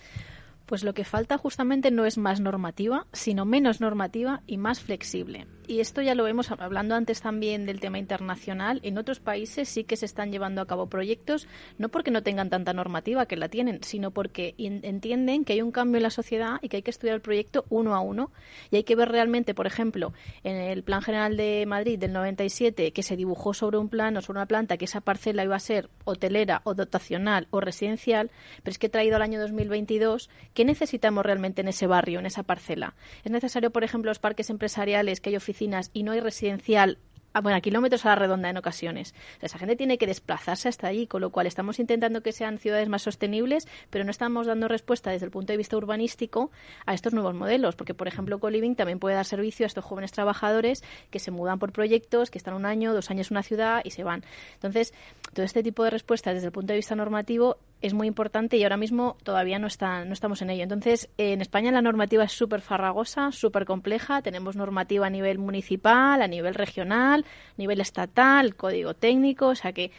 [0.66, 5.46] Pues lo que falta justamente no es más normativa, sino menos normativa y más flexible.
[5.66, 8.80] Y esto ya lo vemos hablando antes también del tema internacional.
[8.82, 11.48] En otros países sí que se están llevando a cabo proyectos,
[11.78, 15.72] no porque no tengan tanta normativa, que la tienen, sino porque entienden que hay un
[15.72, 18.30] cambio en la sociedad y que hay que estudiar el proyecto uno a uno.
[18.70, 20.12] Y hay que ver realmente, por ejemplo,
[20.42, 24.38] en el Plan General de Madrid del 97, que se dibujó sobre un plano, sobre
[24.38, 28.30] una planta, que esa parcela iba a ser hotelera o dotacional o residencial,
[28.62, 32.42] pero es que traído al año 2022 ¿Qué necesitamos realmente en ese barrio, en esa
[32.42, 32.94] parcela?
[33.24, 35.53] ¿Es necesario, por ejemplo, los parques empresariales, que hay oficinas
[35.92, 36.98] y no hay residencial
[37.34, 39.12] a, bueno, a kilómetros a la redonda en ocasiones.
[39.42, 42.88] esa gente tiene que desplazarse hasta allí, con lo cual estamos intentando que sean ciudades
[42.88, 46.50] más sostenibles, pero no estamos dando respuesta desde el punto de vista urbanístico
[46.86, 50.12] a estos nuevos modelos, porque, por ejemplo, Coliving también puede dar servicio a estos jóvenes
[50.12, 53.82] trabajadores que se mudan por proyectos, que están un año, dos años en una ciudad
[53.84, 54.24] y se van.
[54.54, 54.94] Entonces,
[55.32, 58.62] todo este tipo de respuestas desde el punto de vista normativo es muy importante y
[58.62, 60.62] ahora mismo todavía no, está, no estamos en ello.
[60.62, 64.22] Entonces, en España la normativa es súper farragosa, súper compleja.
[64.22, 69.72] Tenemos normativa a nivel municipal, a nivel regional, a nivel estatal, código técnico, o sea
[69.72, 69.90] que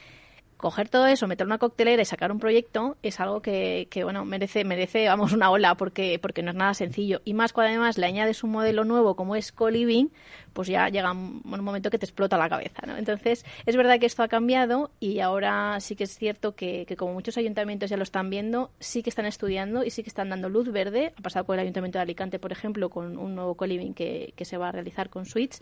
[0.58, 4.26] coger todo eso, meter una coctelera y sacar un proyecto es algo que, que, bueno,
[4.26, 7.22] merece, merece, vamos, una ola porque, porque no es nada sencillo.
[7.26, 10.08] Y más cuando además le añades un modelo nuevo como es co-living,
[10.54, 12.96] pues ya llega un, momento que te explota la cabeza, ¿no?
[12.98, 16.96] Entonces, es verdad que esto ha cambiado y ahora sí que es cierto que, que
[16.96, 20.30] como muchos ayuntamientos ya lo están viendo, sí que están estudiando y sí que están
[20.30, 21.14] dando luz verde.
[21.18, 24.46] Ha pasado por el Ayuntamiento de Alicante, por ejemplo, con un nuevo co-living que, que
[24.46, 25.62] se va a realizar con suites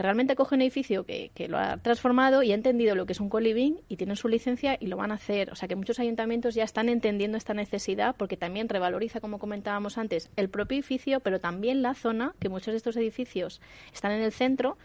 [0.00, 3.12] que realmente coge un edificio que, que, lo ha transformado y ha entendido lo que
[3.12, 5.50] es un co-living y tienen su licencia y lo van a hacer.
[5.52, 9.98] O sea que muchos ayuntamientos ya están entendiendo esta necesidad porque también revaloriza, como comentábamos
[9.98, 13.60] antes, el propio edificio, pero también la zona, que muchos de estos edificios
[13.92, 14.78] están en el centro.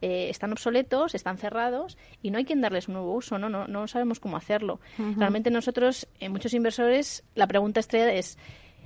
[0.00, 3.68] Eh, están obsoletos, están cerrados y no hay quien darles un nuevo uso, no, no,
[3.68, 4.80] no sabemos cómo hacerlo.
[4.98, 5.16] Uh -huh.
[5.18, 8.36] Realmente nosotros, eh, muchos inversores, la pregunta estrella es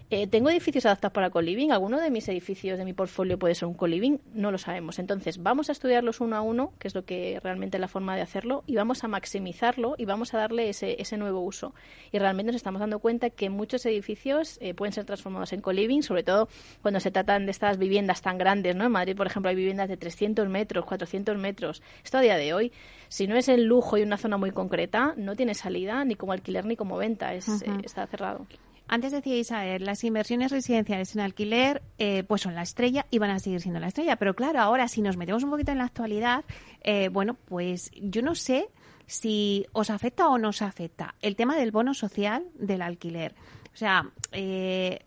[0.09, 1.70] eh, ¿Tengo edificios adaptados para co-living?
[1.72, 4.18] ¿Alguno de mis edificios de mi portfolio puede ser un co-living?
[4.34, 5.00] No lo sabemos.
[5.00, 8.14] Entonces, vamos a estudiarlos uno a uno, que es lo que realmente es la forma
[8.14, 11.74] de hacerlo, y vamos a maximizarlo y vamos a darle ese, ese nuevo uso.
[12.12, 16.02] Y realmente nos estamos dando cuenta que muchos edificios eh, pueden ser transformados en co-living,
[16.02, 16.48] sobre todo
[16.82, 18.76] cuando se tratan de estas viviendas tan grandes.
[18.76, 18.84] ¿no?
[18.84, 21.82] En Madrid, por ejemplo, hay viviendas de 300 metros, 400 metros.
[22.04, 22.72] Esto a día de hoy,
[23.09, 26.32] si no es el lujo y una zona muy concreta, no tiene salida ni como
[26.32, 27.34] alquiler ni como venta.
[27.34, 27.80] Es, uh -huh.
[27.80, 28.46] eh, está cerrado.
[28.89, 33.30] Antes decía Isabel, las inversiones residenciales en alquiler eh, pues son la estrella y van
[33.30, 34.16] a seguir siendo la estrella.
[34.16, 36.45] Pero claro, ahora si nos metemos un poquito en la actualidad,
[36.82, 38.68] eh, bueno, pues yo no sé
[39.07, 43.34] si os afecta o no os afecta el tema del bono social del alquiler.
[43.72, 45.01] O sea, eh,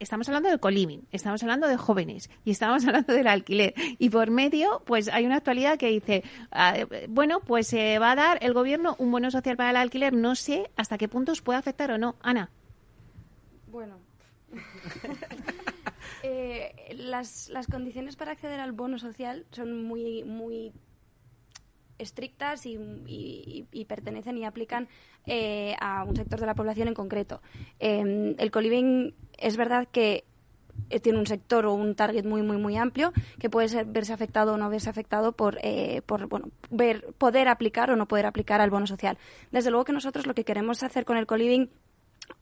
[0.00, 3.74] estamos hablando del coliving, estamos hablando de jóvenes y estamos hablando del alquiler.
[3.98, 8.12] Y por medio, pues hay una actualidad que dice, uh, bueno, pues se eh, va
[8.12, 10.12] a dar el gobierno un bono social para el alquiler.
[10.12, 12.16] No sé hasta qué punto os puede afectar o no.
[12.22, 12.50] Ana.
[13.70, 13.98] Bueno.
[16.22, 20.72] eh, las, las condiciones para acceder al bono social son muy, muy
[21.98, 22.78] estrictas y,
[23.70, 24.88] y, pertenecen y aplican
[25.26, 27.42] eh, a un sector de la población en concreto.
[27.80, 30.24] Eh, el coliving es verdad que
[31.02, 34.54] tiene un sector o un target muy muy muy amplio que puede ser, verse afectado
[34.54, 38.60] o no verse afectado por, eh, por bueno, ver, poder aplicar o no poder aplicar
[38.60, 39.18] al bono social.
[39.50, 41.68] Desde luego que nosotros lo que queremos hacer con el coliving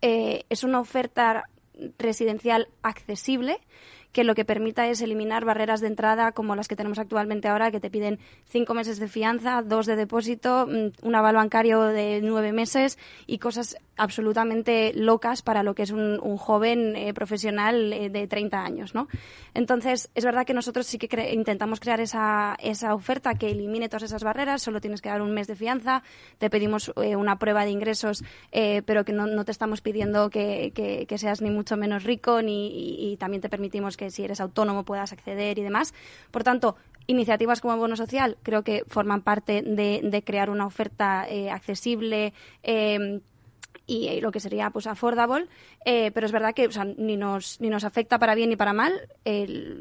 [0.02, 1.44] eh, es una oferta
[1.98, 3.60] residencial accesible
[4.16, 7.70] que lo que permita es eliminar barreras de entrada como las que tenemos actualmente ahora,
[7.70, 12.54] que te piden cinco meses de fianza, dos de depósito, un aval bancario de nueve
[12.54, 12.96] meses
[13.26, 18.62] y cosas absolutamente locas para lo que es un, joven eh, profesional eh, de 30
[18.62, 19.08] años, ¿no?
[19.54, 24.04] Entonces, es verdad que nosotros sí que intentamos crear esa, esa oferta que elimine todas
[24.04, 26.02] esas barreras, solo tienes que dar un mes de fianza,
[26.38, 30.72] te pedimos eh, una prueba de ingresos, pero que no, no, te estamos pidiendo que,
[30.74, 34.84] que, seas ni mucho menos rico, ni, y también te permitimos que si eres autónomo
[34.84, 35.94] puedas acceder y demás.
[36.30, 36.76] Por tanto,
[37.06, 42.32] iniciativas como el Bono Social creo que forman parte de, crear una oferta eh, accesible,
[42.62, 43.20] eh,
[43.86, 45.46] y, lo que sería pues affordable,
[45.84, 48.92] eh, pero es verdad que ni, nos, ni nos afecta para bien ni para mal.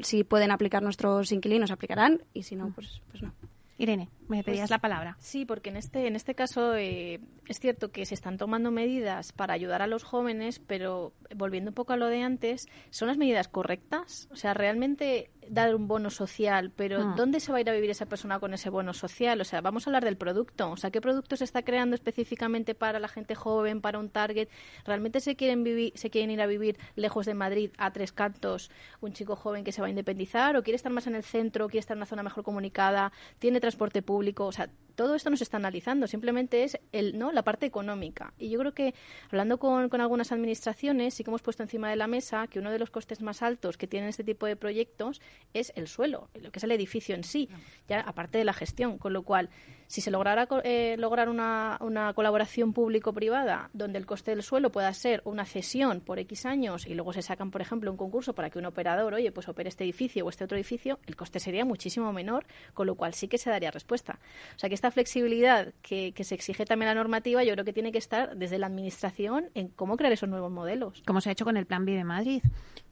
[0.02, 3.32] Si pueden aplicar nuestros inquilinos, aplicarán, y si no, pues, pues no.
[3.78, 5.16] Irene, me pedías pues, la palabra.
[5.20, 9.32] Sí, porque en este, en este caso eh, es cierto que se están tomando medidas
[9.32, 13.18] para ayudar a los jóvenes, pero volviendo un poco a lo de antes, ¿son las
[13.18, 14.28] medidas correctas?
[14.30, 17.14] O sea, realmente dar un bono social, pero Ah.
[17.16, 19.40] ¿dónde se va a ir a vivir esa persona con ese bono social?
[19.40, 20.70] O sea, vamos a hablar del producto.
[20.70, 24.48] O sea, ¿qué producto se está creando específicamente para la gente joven, para un target?
[24.84, 28.70] ¿Realmente se quieren, vivir, se quieren ir a vivir lejos de Madrid, a tres cantos,
[29.00, 30.56] un chico joven que se va a independizar?
[30.56, 33.60] ¿O quiere estar más en el centro, quiere estar en una zona mejor comunicada, tiene
[33.60, 34.46] transporte público?
[34.46, 37.30] O sea, todo esto no se está analizando, simplemente es el, ¿no?
[37.30, 38.34] la parte económica.
[38.38, 38.94] Y yo creo que,
[39.26, 42.72] hablando con, con algunas administraciones, sí que hemos puesto encima de la mesa que uno
[42.72, 45.20] de los costes más altos que tienen este tipo de proyectos
[45.54, 47.48] es el suelo, lo que es el edificio en sí,
[47.88, 48.98] ya aparte de la gestión.
[48.98, 49.50] Con lo cual,
[49.86, 54.92] si se lograra eh, lograr una, una colaboración público-privada donde el coste del suelo pueda
[54.92, 58.50] ser una cesión por X años y luego se sacan, por ejemplo, un concurso para
[58.50, 61.64] que un operador, oye, pues opere este edificio o este otro edificio, el coste sería
[61.64, 64.18] muchísimo menor, con lo cual sí que se daría respuesta.
[64.54, 67.72] O sea que esta flexibilidad que, que se exige también la normativa, yo creo que
[67.72, 71.02] tiene que estar desde la administración en cómo crear esos nuevos modelos.
[71.06, 72.42] Como se ha hecho con el Plan B de Madrid,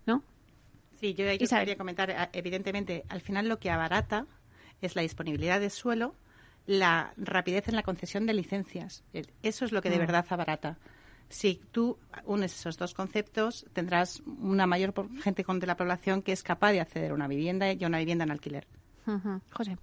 [0.06, 0.22] ¿no?
[1.00, 4.26] Sí, yo, yo quería comentar, eh, evidentemente, al final lo que abarata
[4.80, 6.14] es la disponibilidad de suelo,
[6.66, 9.04] la rapidez en la concesión de licencias.
[9.42, 10.00] Eso es lo que de Mm.
[10.00, 10.78] verdad abarata.
[11.28, 14.92] Si tú unes esos dos conceptos, tendrás una mayor
[15.22, 17.98] gente de la población que es capaz de acceder a una vivienda y a una
[17.98, 18.66] vivienda en alquiler.
[19.50, 19.76] José.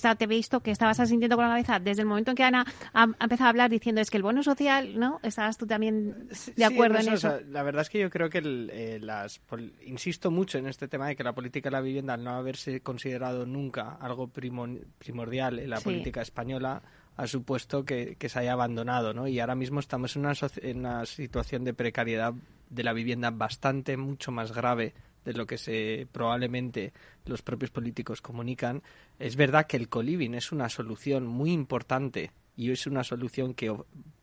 [0.00, 2.44] Que te he visto que estabas asintiendo con la cabeza desde el momento en que
[2.44, 5.20] Ana ha, ha empezado a hablar diciendo es que el bono social, ¿no?
[5.22, 7.28] Estabas tú también de acuerdo Sí, en o eso.
[7.30, 9.40] sea, la verdad es que yo creo que el, eh, las
[9.84, 12.80] insisto mucho en este tema de que la política de la vivienda al no haberse
[12.80, 14.66] considerado nunca algo primo-
[14.98, 15.84] primordial en la Sí.
[15.84, 16.82] política española
[17.16, 19.26] ha supuesto que, se haya abandonado, ¿no?
[19.26, 20.32] Y ahora mismo estamos en una,
[20.62, 22.34] en una situación de precariedad
[22.68, 24.92] de la vivienda bastante, mucho más grave
[25.26, 26.92] de lo que se probablemente
[27.26, 28.82] los propios políticos comunican.
[29.18, 33.76] Es verdad que el coliving es una solución muy importante y es una solución que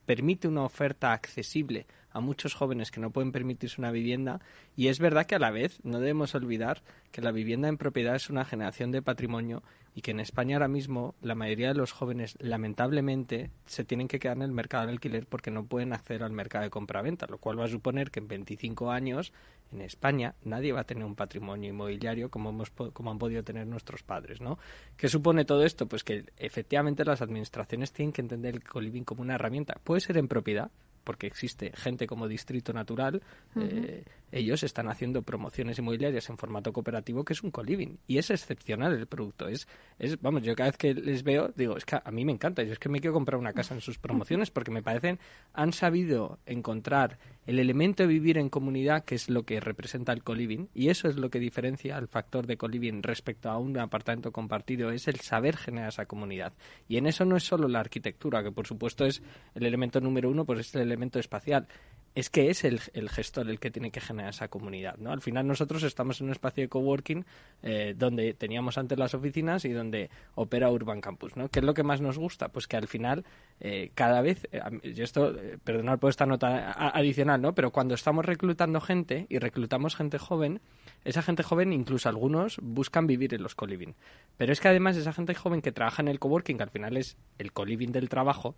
[0.06, 4.40] permite una oferta accesible a muchos jóvenes que no pueden permitirse una vivienda
[4.76, 6.82] y es verdad que a la vez no debemos olvidar
[7.12, 9.62] que la vivienda en propiedad es una generación de patrimonio
[9.96, 14.20] y que en España ahora mismo la mayoría de los jóvenes lamentablemente se tienen que
[14.20, 17.38] quedar en el mercado del alquiler porque no pueden acceder al mercado de compraventa, lo
[17.38, 19.34] cual va a suponer que en 25 años
[19.72, 23.68] en España nadie va a tener un patrimonio inmobiliario como hemos como han podido tener
[23.68, 24.58] nuestros padres, ¿no?
[24.98, 25.88] ¿Qué supone todo esto?
[25.88, 29.80] Pues que efectivamente las administraciones tienen que entender el coliving como una herramienta.
[29.84, 30.72] Puede ser en propiedad,
[31.04, 33.22] porque existe gente como Distrito Natural,
[33.56, 38.32] eh, ellos están haciendo promociones inmobiliarias en formato cooperativo que es un coliving y es
[38.32, 39.48] excepcional el producto.
[39.48, 39.68] Es,
[40.00, 42.64] es, vamos, yo cada vez que les veo digo, es que a mí me encanta,
[42.64, 45.20] yo es que me quiero comprar una casa en sus promociones porque me parecen,
[45.54, 50.24] han sabido encontrar el elemento de vivir en comunidad que es lo que representa el
[50.24, 54.32] coliving y eso es lo que diferencia al factor de coliving respecto a un apartamento
[54.32, 56.54] compartido, es el saber generar esa comunidad.
[56.88, 59.22] Y en eso no es solo la arquitectura, que por supuesto es
[59.56, 61.68] el elemento número uno, pues es el elemento espacial
[62.16, 62.80] es que es el,
[63.10, 64.98] gestor el que tiene que generar esa comunidad.
[64.98, 65.12] ¿no?
[65.12, 67.26] Al final nosotros estamos en un espacio de coworking
[67.64, 71.36] eh, donde teníamos antes las oficinas y donde opera Urban Campus.
[71.36, 71.50] ¿no?
[71.50, 72.50] ¿Qué es lo que más nos gusta?
[72.50, 73.26] Pues que al final
[73.60, 74.62] eh, cada vez, eh,
[74.94, 77.56] yo esto, perdonad por esta nota adicional, ¿no?
[77.56, 80.62] pero cuando estamos reclutando gente y reclutamos gente joven,
[81.06, 83.96] esa gente joven, incluso algunos, buscan vivir en los coliving.
[84.38, 86.96] Pero es que además esa gente joven que trabaja en el coworking, que al final
[86.96, 88.56] es el coliving del trabajo,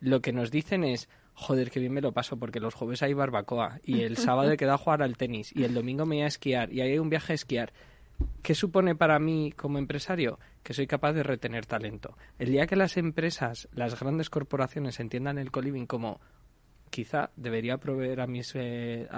[0.00, 3.12] lo que nos dicen es joder, qué bien me lo paso porque los jueves hay
[3.12, 6.24] barbacoa y el sábado he quedado a jugar al tenis y el domingo me voy
[6.24, 7.72] a esquiar y hay un viaje a esquiar.
[8.42, 10.38] ¿Qué supone para mí como empresario?
[10.62, 12.16] Que soy capaz de retener talento.
[12.38, 16.20] El día que las empresas, las grandes corporaciones entiendan el coliving como
[16.94, 19.08] quizá debería proveer a mis eh,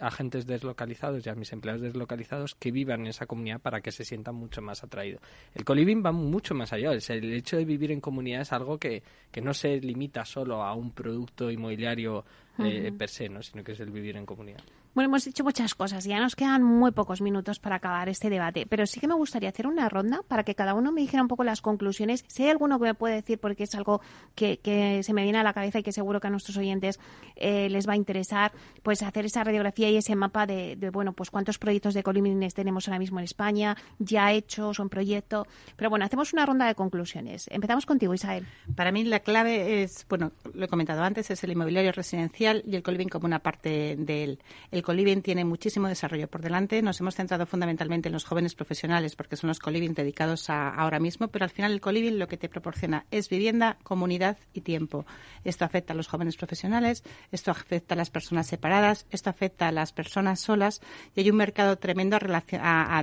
[0.00, 4.04] agentes deslocalizados y a mis empleados deslocalizados que vivan en esa comunidad para que se
[4.04, 5.22] sientan mucho más atraídos.
[5.54, 6.90] El coliving va mucho más allá.
[6.90, 10.74] el hecho de vivir en comunidad es algo que, que no se limita solo a
[10.74, 12.24] un producto inmobiliario
[12.58, 13.44] eh, per se, ¿no?
[13.44, 14.64] sino que es el vivir en comunidad.
[14.92, 18.66] Bueno, hemos dicho muchas cosas, ya nos quedan muy pocos minutos para acabar este debate,
[18.66, 21.28] pero sí que me gustaría hacer una ronda para que cada uno me dijera un
[21.28, 22.24] poco las conclusiones.
[22.26, 24.00] Si hay alguno que me puede decir, porque es algo
[24.34, 24.58] que,
[25.04, 26.98] se me viene a la cabeza y que seguro que a nuestros oyentes
[27.36, 28.50] eh, les va a interesar,
[28.82, 32.88] pues hacer esa radiografía y ese mapa de, bueno, pues cuántos proyectos de columnines tenemos
[32.88, 35.46] ahora mismo en España, ya hechos o en proyecto.
[35.76, 37.46] Pero bueno, hacemos una ronda de conclusiones.
[37.52, 38.44] Empezamos contigo, Isabel.
[38.74, 42.74] Para mí la clave es, bueno, lo he comentado antes, es el inmobiliario residencial y
[42.74, 44.40] el coliving como una parte de él.
[44.82, 46.82] Coliving tiene muchísimo desarrollo por delante.
[46.82, 51.00] Nos hemos centrado fundamentalmente en los jóvenes profesionales porque son los coliving dedicados a ahora
[51.00, 55.06] mismo, pero al final el coliving lo que te proporciona es vivienda, comunidad y tiempo.
[55.44, 57.02] Esto afecta a los jóvenes profesionales,
[57.32, 60.80] esto afecta a las personas separadas, esto afecta a las personas solas
[61.14, 62.18] y hay un mercado tremendo
[62.52, 63.02] a,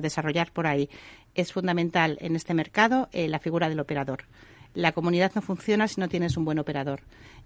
[0.00, 0.88] desarrollar por ahí.
[1.34, 4.24] Es fundamental en este mercado eh, la figura del operador
[4.76, 7.00] la comunidad no funciona si no tienes un buen operador.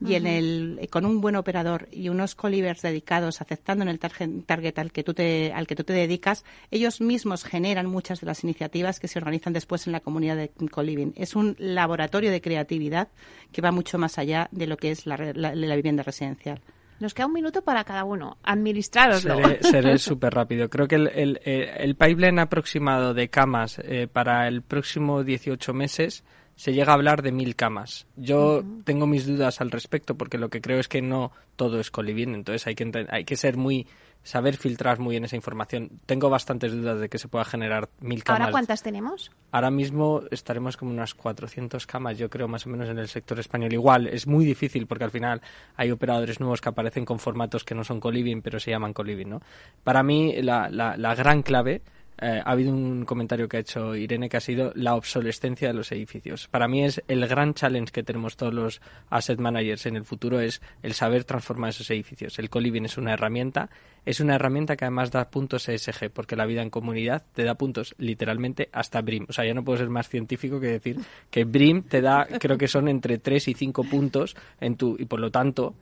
[0.04, 4.78] Y en el, con un buen operador y unos colivers dedicados, aceptando en el target,
[4.78, 8.42] al que, tú te, al que tú te dedicas, ellos mismos generan muchas de las
[8.42, 11.12] iniciativas que se organizan después en la comunidad de coliving.
[11.16, 13.08] Es un laboratorio de creatividad
[13.52, 16.60] que va mucho más allá de lo que es la, vivienda residencial.
[16.98, 18.38] Nos queda un minuto para cada uno.
[18.42, 19.38] Administraroslo.
[19.60, 20.68] Seré súper rápido.
[20.68, 26.24] Creo que el, el, pipeline aproximado de camas eh, para el próximo 18 meses
[26.60, 28.06] se llega a hablar de mil camas.
[28.16, 31.90] Yo tengo mis dudas al respecto porque lo que creo es que no todo es
[31.90, 33.86] coliving, entonces hay que, hay que ser muy
[34.22, 35.88] saber filtrar muy bien esa información.
[36.04, 38.40] Tengo bastantes dudas de que se pueda generar mil camas.
[38.42, 39.30] ¿Ahora cuántas tenemos?
[39.52, 43.40] Ahora mismo estaremos como unas 400 camas, yo creo, más o menos en el sector
[43.40, 43.72] español.
[43.72, 45.40] Igual, es muy difícil porque al final
[45.76, 49.30] hay operadores nuevos que aparecen con formatos que no son coliving, pero se llaman coliving,
[49.30, 49.40] ¿no?
[49.82, 51.80] Para mí, la, la, la gran clave
[52.18, 55.74] eh, ha habido un comentario que ha hecho Irene que ha sido la obsolescencia de
[55.74, 56.48] los edificios.
[56.48, 60.40] Para mí es el gran challenge que tenemos todos los asset managers en el futuro
[60.40, 62.38] es el saber transformar esos edificios.
[62.38, 63.70] El coliving es una herramienta,
[64.04, 67.54] es una herramienta que además da puntos ESG porque la vida en comunidad te da
[67.54, 69.26] puntos literalmente hasta BRIM.
[69.28, 70.98] O sea, ya no puedo ser más científico que decir
[71.30, 75.06] que BRIM te da, creo que son entre 3 y 5 puntos en tu y
[75.06, 75.74] por lo tanto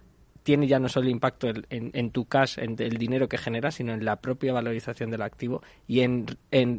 [0.42, 4.04] tiene ya no solo impacto en, tu cash, en el dinero que genera, sino en
[4.04, 6.26] la propia valorización del activo y en,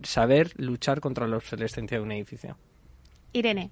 [0.03, 2.57] saber luchar contra la obsolescencia de un edificio.
[3.33, 3.71] Irene.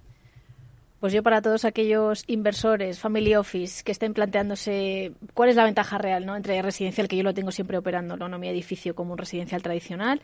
[0.99, 5.99] Pues yo para todos aquellos inversores, family office, que estén planteándose cuál es la ventaja
[5.99, 6.35] real ¿no?
[6.35, 8.39] entre residencial, que yo lo tengo siempre operando, ¿no?
[8.39, 10.21] mi edificio como un residencial tradicional,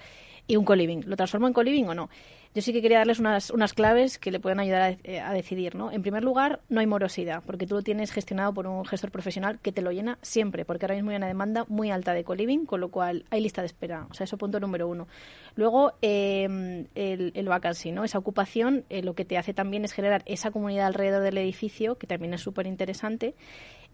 [0.47, 1.03] y un coliving.
[1.07, 2.09] ¿Lo transformo en coliving o no?
[2.55, 5.33] Yo sí que quería darles unas, unas claves que le pueden ayudar a, eh, a
[5.33, 5.75] decidir.
[5.75, 5.91] ¿no?
[5.91, 9.59] En primer lugar, no hay morosidad, porque tú lo tienes gestionado por un gestor profesional
[9.59, 12.65] que te lo llena siempre, porque ahora mismo hay una demanda muy alta de coliving,
[12.65, 14.07] con lo cual hay lista de espera.
[14.11, 15.07] O sea, eso punto número uno.
[15.55, 18.03] Luego, eh, el, el vacancy, ¿no?
[18.03, 21.95] esa ocupación, eh, lo que te hace también es generar esa comunidad alrededor del edificio,
[21.95, 23.35] que también es súper interesante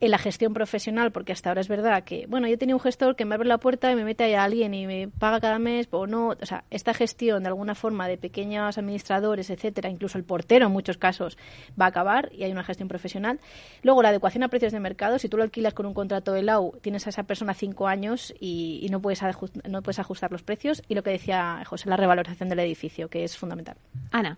[0.02, 3.16] en la gestión profesional, porque hasta ahora es verdad que, bueno, yo tenía un gestor
[3.16, 5.60] que me abre la puerta y me mete ahí a alguien y me paga cada
[5.60, 6.30] mes o no.
[6.30, 10.72] O sea, esta gestión de alguna forma de pequeños administradores, etcétera, incluso el portero en
[10.72, 11.38] muchos casos
[11.80, 13.40] va a acabar y hay una gestión profesional.
[13.84, 16.44] Luego, la adecuación a precios de mercado, si tú lo alquilas con un contrato de
[16.44, 19.22] LAU, tienes a esa persona cinco años y, y no, puedes
[19.68, 20.82] no puedes ajustar los precios.
[20.88, 23.76] Y lo que decía José, la revalorización del edificio, que es fundamental.
[24.12, 24.38] Ana.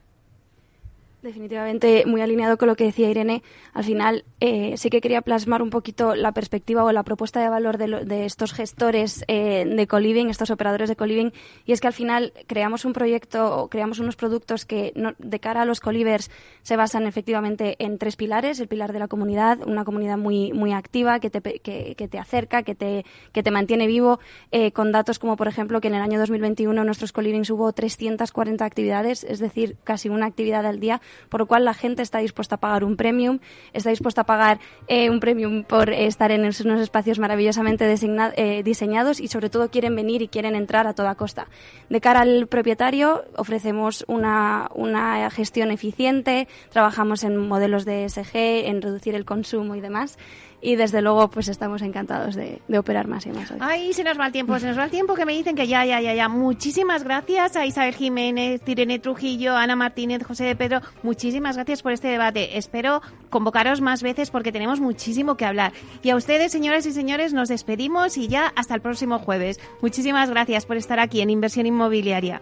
[1.22, 3.44] Definitivamente muy alineado con lo que decía Irene.
[3.74, 7.48] Al final eh, sí que quería plasmar un poquito la perspectiva o la propuesta de
[7.48, 11.32] valor de, lo, de estos gestores eh, de coliving, estos operadores de coliving,
[11.64, 15.40] y es que al final creamos un proyecto o creamos unos productos que no, de
[15.40, 16.32] cara a los colivers
[16.64, 18.60] se basan efectivamente en tres pilares.
[18.60, 22.18] El pilar de la comunidad, una comunidad muy, muy activa que te, que, que te
[22.18, 24.20] acerca, que te, que te mantiene vivo,
[24.52, 27.72] eh, con datos como por ejemplo que en el año 2021 en nuestros colivings hubo
[27.72, 31.00] 340 actividades, es decir, casi una actividad al día
[31.30, 33.40] por lo cual la gente está dispuesta a pagar un premium,
[33.74, 39.20] está dispuesta a pagar eh, un premium por estar en unos espacios maravillosamente eh, diseñados
[39.20, 41.48] y sobre todo quieren venir y quieren entrar a toda costa.
[41.90, 48.82] De cara al propietario ofrecemos una, una gestión eficiente, trabajamos en modelos de ESG, en
[48.82, 50.18] reducir el consumo y demás
[50.62, 53.58] y desde luego pues estamos encantados de, de, operar más y más hoy.
[53.60, 55.68] Ay, se nos va el tiempo, se nos va el tiempo que me dicen que
[55.68, 56.30] ya, ya, ya, ya.
[56.30, 60.82] Muchísimas gracias a Isabel Jiménez, Tirene Trujillo, Ana Martínez, José de Pedro.
[61.04, 62.58] Muchísimas gracias por este debate.
[62.58, 65.74] Espero convocaros más veces porque tenemos muchísimo que hablar.
[66.04, 69.60] Y a ustedes, señoras y señores, nos despedimos y ya hasta el próximo jueves.
[69.82, 72.42] Muchísimas gracias por estar aquí en Inversión Inmobiliaria.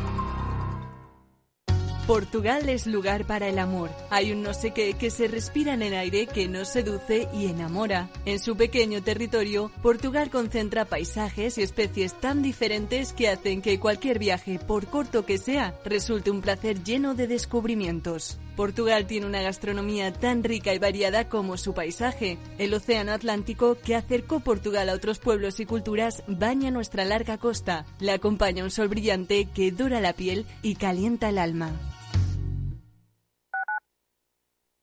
[2.07, 3.89] Portugal es lugar para el amor.
[4.09, 7.45] Hay un no sé qué que se respira en el aire que nos seduce y
[7.45, 8.09] enamora.
[8.25, 14.19] En su pequeño territorio, Portugal concentra paisajes y especies tan diferentes que hacen que cualquier
[14.19, 18.39] viaje, por corto que sea, resulte un placer lleno de descubrimientos.
[18.61, 22.37] Portugal tiene una gastronomía tan rica y variada como su paisaje.
[22.59, 27.87] El Océano Atlántico, que acercó Portugal a otros pueblos y culturas, baña nuestra larga costa.
[27.99, 31.71] Le acompaña un sol brillante que dora la piel y calienta el alma.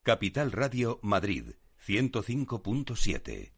[0.02, 1.44] Capital Radio Madrid
[1.86, 3.57] 105.7